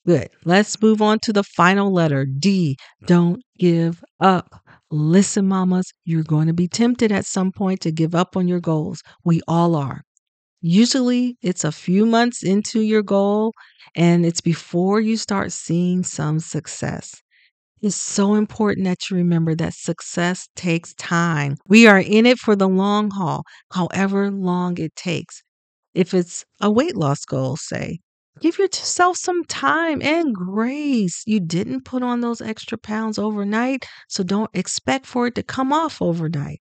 Good. 0.07 0.29
Let's 0.45 0.81
move 0.83 1.01
on 1.01 1.19
to 1.21 1.33
the 1.33 1.45
final 1.45 1.93
letter 1.93 2.27
D. 2.27 2.77
Don't 3.07 3.41
give 3.59 4.03
up. 4.21 4.61
Listen, 4.91 5.47
mamas, 5.49 5.93
you're 6.05 6.23
going 6.23 6.47
to 6.49 6.53
be 6.53 6.69
tempted 6.69 7.11
at 7.11 7.25
some 7.25 7.53
point 7.53 7.81
to 7.81 7.93
give 7.93 8.15
up 8.15 8.37
on 8.37 8.47
your 8.47 8.61
goals. 8.61 9.03
We 9.25 9.41
all 9.49 9.75
are. 9.77 10.03
Usually 10.67 11.37
it's 11.43 11.63
a 11.63 11.71
few 11.71 12.07
months 12.07 12.43
into 12.43 12.81
your 12.81 13.03
goal 13.03 13.53
and 13.95 14.27
it's 14.27 14.41
before 14.41 15.01
you 15.01 15.17
start 15.17 15.53
seeing 15.53 16.03
some 16.03 16.41
success. 16.41 17.23
It's 17.83 17.97
so 17.97 18.35
important 18.35 18.87
that 18.87 19.11
you 19.11 19.17
remember 19.17 19.55
that 19.57 19.75
success 19.75 20.49
takes 20.57 20.95
time. 20.95 21.57
We 21.69 21.87
are 21.87 22.01
in 22.01 22.27
it 22.27 22.39
for 22.39 22.57
the 22.57 22.69
long 22.69 23.11
haul, 23.13 23.45
however 23.73 24.31
long 24.31 24.79
it 24.79 24.97
takes. 24.97 25.43
If 25.95 26.15
it's 26.15 26.45
a 26.61 26.71
weight 26.71 26.97
loss 26.97 27.25
goal, 27.25 27.57
say, 27.57 28.01
Give 28.41 28.59
yourself 28.59 29.19
some 29.19 29.45
time 29.45 30.03
and 30.03 30.35
grace. 30.35 31.23
You 31.27 31.41
didn't 31.41 31.85
put 31.85 32.03
on 32.03 32.23
those 32.23 32.41
extra 32.41 32.79
pounds 32.79 33.19
overnight, 33.19 33.87
so 34.09 34.25
don't 34.25 34.51
expect 34.55 35.07
for 35.07 35.29
it 35.29 35.37
to 35.37 35.45
come 35.45 35.73
off 35.73 36.03
overnight. 36.03 36.61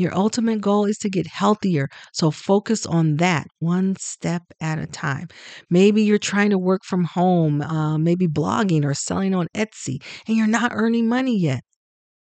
Your 0.00 0.14
ultimate 0.16 0.60
goal 0.60 0.86
is 0.86 0.98
to 0.98 1.10
get 1.10 1.26
healthier, 1.26 1.88
so 2.12 2.30
focus 2.30 2.86
on 2.86 3.16
that 3.16 3.46
one 3.58 3.96
step 3.98 4.42
at 4.60 4.78
a 4.78 4.86
time. 4.86 5.28
Maybe 5.70 6.02
you're 6.02 6.18
trying 6.18 6.50
to 6.50 6.58
work 6.58 6.82
from 6.84 7.04
home, 7.04 7.60
uh, 7.62 7.98
maybe 7.98 8.26
blogging 8.26 8.84
or 8.84 8.94
selling 8.94 9.34
on 9.34 9.48
Etsy, 9.54 10.02
and 10.26 10.36
you're 10.36 10.46
not 10.46 10.72
earning 10.74 11.08
money 11.08 11.38
yet. 11.38 11.62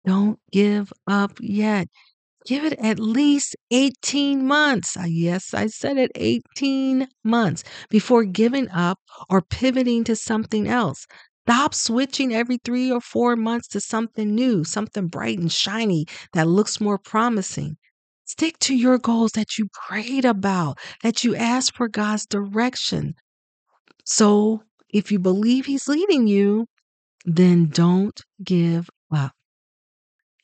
Don't 0.06 0.38
give 0.52 0.92
up 1.06 1.32
yet. 1.40 1.88
Give 2.46 2.64
it 2.64 2.74
at 2.80 2.98
least 3.00 3.56
18 3.70 4.46
months. 4.46 4.96
Yes, 5.06 5.54
I 5.54 5.66
said 5.68 5.98
it 5.98 6.12
18 6.16 7.08
months 7.24 7.64
before 7.90 8.24
giving 8.24 8.68
up 8.70 9.00
or 9.30 9.42
pivoting 9.42 10.04
to 10.04 10.16
something 10.16 10.68
else. 10.68 11.06
Stop 11.48 11.74
switching 11.74 12.34
every 12.34 12.58
three 12.58 12.90
or 12.90 13.00
four 13.00 13.36
months 13.36 13.68
to 13.68 13.80
something 13.80 14.34
new, 14.34 14.64
something 14.64 15.06
bright 15.06 15.38
and 15.38 15.52
shiny 15.52 16.06
that 16.32 16.48
looks 16.48 16.80
more 16.80 16.98
promising. 16.98 17.76
Stick 18.24 18.58
to 18.58 18.74
your 18.74 18.98
goals 18.98 19.30
that 19.32 19.56
you 19.56 19.68
prayed 19.72 20.24
about, 20.24 20.76
that 21.04 21.22
you 21.22 21.36
asked 21.36 21.76
for 21.76 21.86
God's 21.86 22.26
direction. 22.26 23.14
So 24.04 24.64
if 24.88 25.12
you 25.12 25.20
believe 25.20 25.66
He's 25.66 25.86
leading 25.86 26.26
you, 26.26 26.66
then 27.24 27.68
don't 27.68 28.20
give 28.42 28.90
up. 29.12 29.32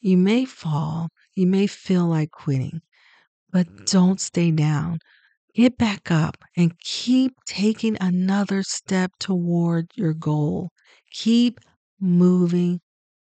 You 0.01 0.17
may 0.17 0.45
fall, 0.45 1.09
you 1.35 1.49
may 1.49 1.67
feel 1.67 2.07
like 2.07 2.31
quitting, 2.31 2.81
but 3.51 3.67
mm-hmm. 3.67 3.85
don't 3.87 4.21
stay 4.21 4.53
down. 4.53 5.01
Get 5.55 5.77
back 5.77 6.13
up 6.13 6.37
and 6.57 6.79
keep 6.79 7.35
taking 7.45 7.97
another 8.01 8.63
step 8.63 9.11
toward 9.19 9.91
your 9.97 10.15
goal. 10.15 10.71
Keep 11.13 11.61
moving 12.01 12.81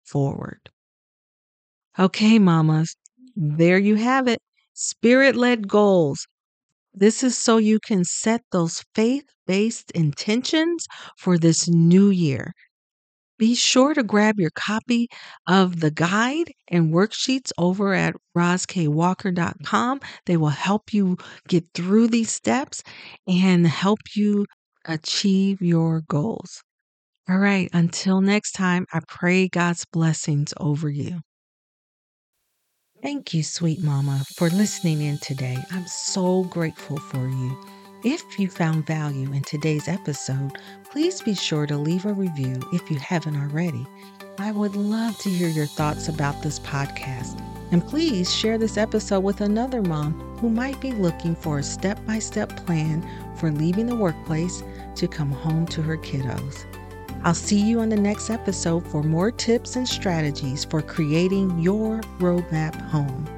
forward. 0.04 0.70
Okay, 2.00 2.40
mamas, 2.40 2.96
there 3.36 3.78
you 3.78 3.96
have 3.96 4.28
it. 4.28 4.40
Spirit 4.74 5.36
led 5.36 5.68
goals. 5.68 6.28
This 6.94 7.24
is 7.24 7.38
so 7.38 7.58
you 7.58 7.80
can 7.80 8.04
set 8.06 8.44
those 8.52 8.84
faith 8.96 9.26
based 9.48 9.92
intentions 9.92 10.88
for 11.18 11.38
this 11.38 11.68
new 11.68 12.10
year. 12.10 12.54
Be 13.40 13.56
sure 13.56 13.94
to 13.96 14.04
grab 14.04 14.40
your 14.40 14.52
copy 14.52 15.08
of 15.48 15.80
the 15.80 15.92
guide 15.92 16.54
and 16.68 16.94
worksheets 16.94 17.52
over 17.58 17.94
at 17.94 18.16
roskwalker.com. 18.38 20.00
They 20.26 20.38
will 20.38 20.50
help 20.50 20.94
you 20.94 21.18
get 21.48 21.66
through 21.74 22.10
these 22.10 22.32
steps 22.32 22.84
and 23.28 23.68
help 23.68 24.00
you 24.16 24.46
achieve 24.86 25.62
your 25.62 26.02
goals. 26.02 26.64
All 27.30 27.40
right, 27.40 27.70
until 27.74 28.22
next 28.22 28.54
time, 28.54 28.86
I 28.94 29.02
pray 29.06 29.50
God's 29.50 29.84
blessings 29.92 30.54
over 30.62 30.90
you. 30.90 31.20
Thank 33.04 33.34
you, 33.34 33.44
sweet 33.44 33.84
mama, 33.84 34.24
for 34.38 34.50
listening 34.50 35.02
in 35.02 35.18
today. 35.18 35.58
I'm 35.72 35.86
so 35.88 36.46
grateful 36.46 36.98
for 36.98 37.28
you. 37.28 37.66
If 38.06 38.40
you 38.40 38.48
found 38.48 38.88
value 38.88 39.34
in 39.34 39.44
today's 39.44 39.90
episode, 39.90 40.52
please 40.90 41.22
be 41.22 41.36
sure 41.36 41.68
to 41.68 41.78
leave 41.78 42.06
a 42.06 42.14
review 42.14 42.62
if 42.72 42.90
you 42.90 42.98
haven't 42.98 43.36
already. 43.36 43.86
I 44.40 44.54
would 44.54 44.78
love 44.78 45.18
to 45.20 45.30
hear 45.30 45.50
your 45.50 45.66
thoughts 45.66 46.08
about 46.08 46.42
this 46.42 46.60
podcast. 46.60 47.42
And 47.72 47.86
please 47.86 48.34
share 48.34 48.58
this 48.58 48.78
episode 48.78 49.20
with 49.20 49.42
another 49.42 49.82
mom 49.82 50.14
who 50.38 50.50
might 50.50 50.80
be 50.80 50.94
looking 50.94 51.36
for 51.36 51.60
a 51.60 51.64
step 51.64 52.00
by 52.06 52.20
step 52.20 52.56
plan 52.66 53.06
for 53.36 53.52
leaving 53.52 53.88
the 53.88 53.98
workplace 53.98 54.64
to 54.96 55.10
come 55.10 55.32
home 55.32 55.66
to 55.68 55.82
her 55.82 55.98
kiddos. 55.98 56.66
I'll 57.24 57.34
see 57.34 57.60
you 57.60 57.80
on 57.80 57.90
the 57.90 57.96
next 57.96 58.30
episode 58.30 58.88
for 58.88 59.04
more 59.04 59.32
tips 59.32 59.76
and 59.76 59.88
strategies 59.88 60.64
for 60.64 60.82
creating 60.82 61.60
your 61.60 62.02
roadmap 62.20 62.76
home. 62.90 63.37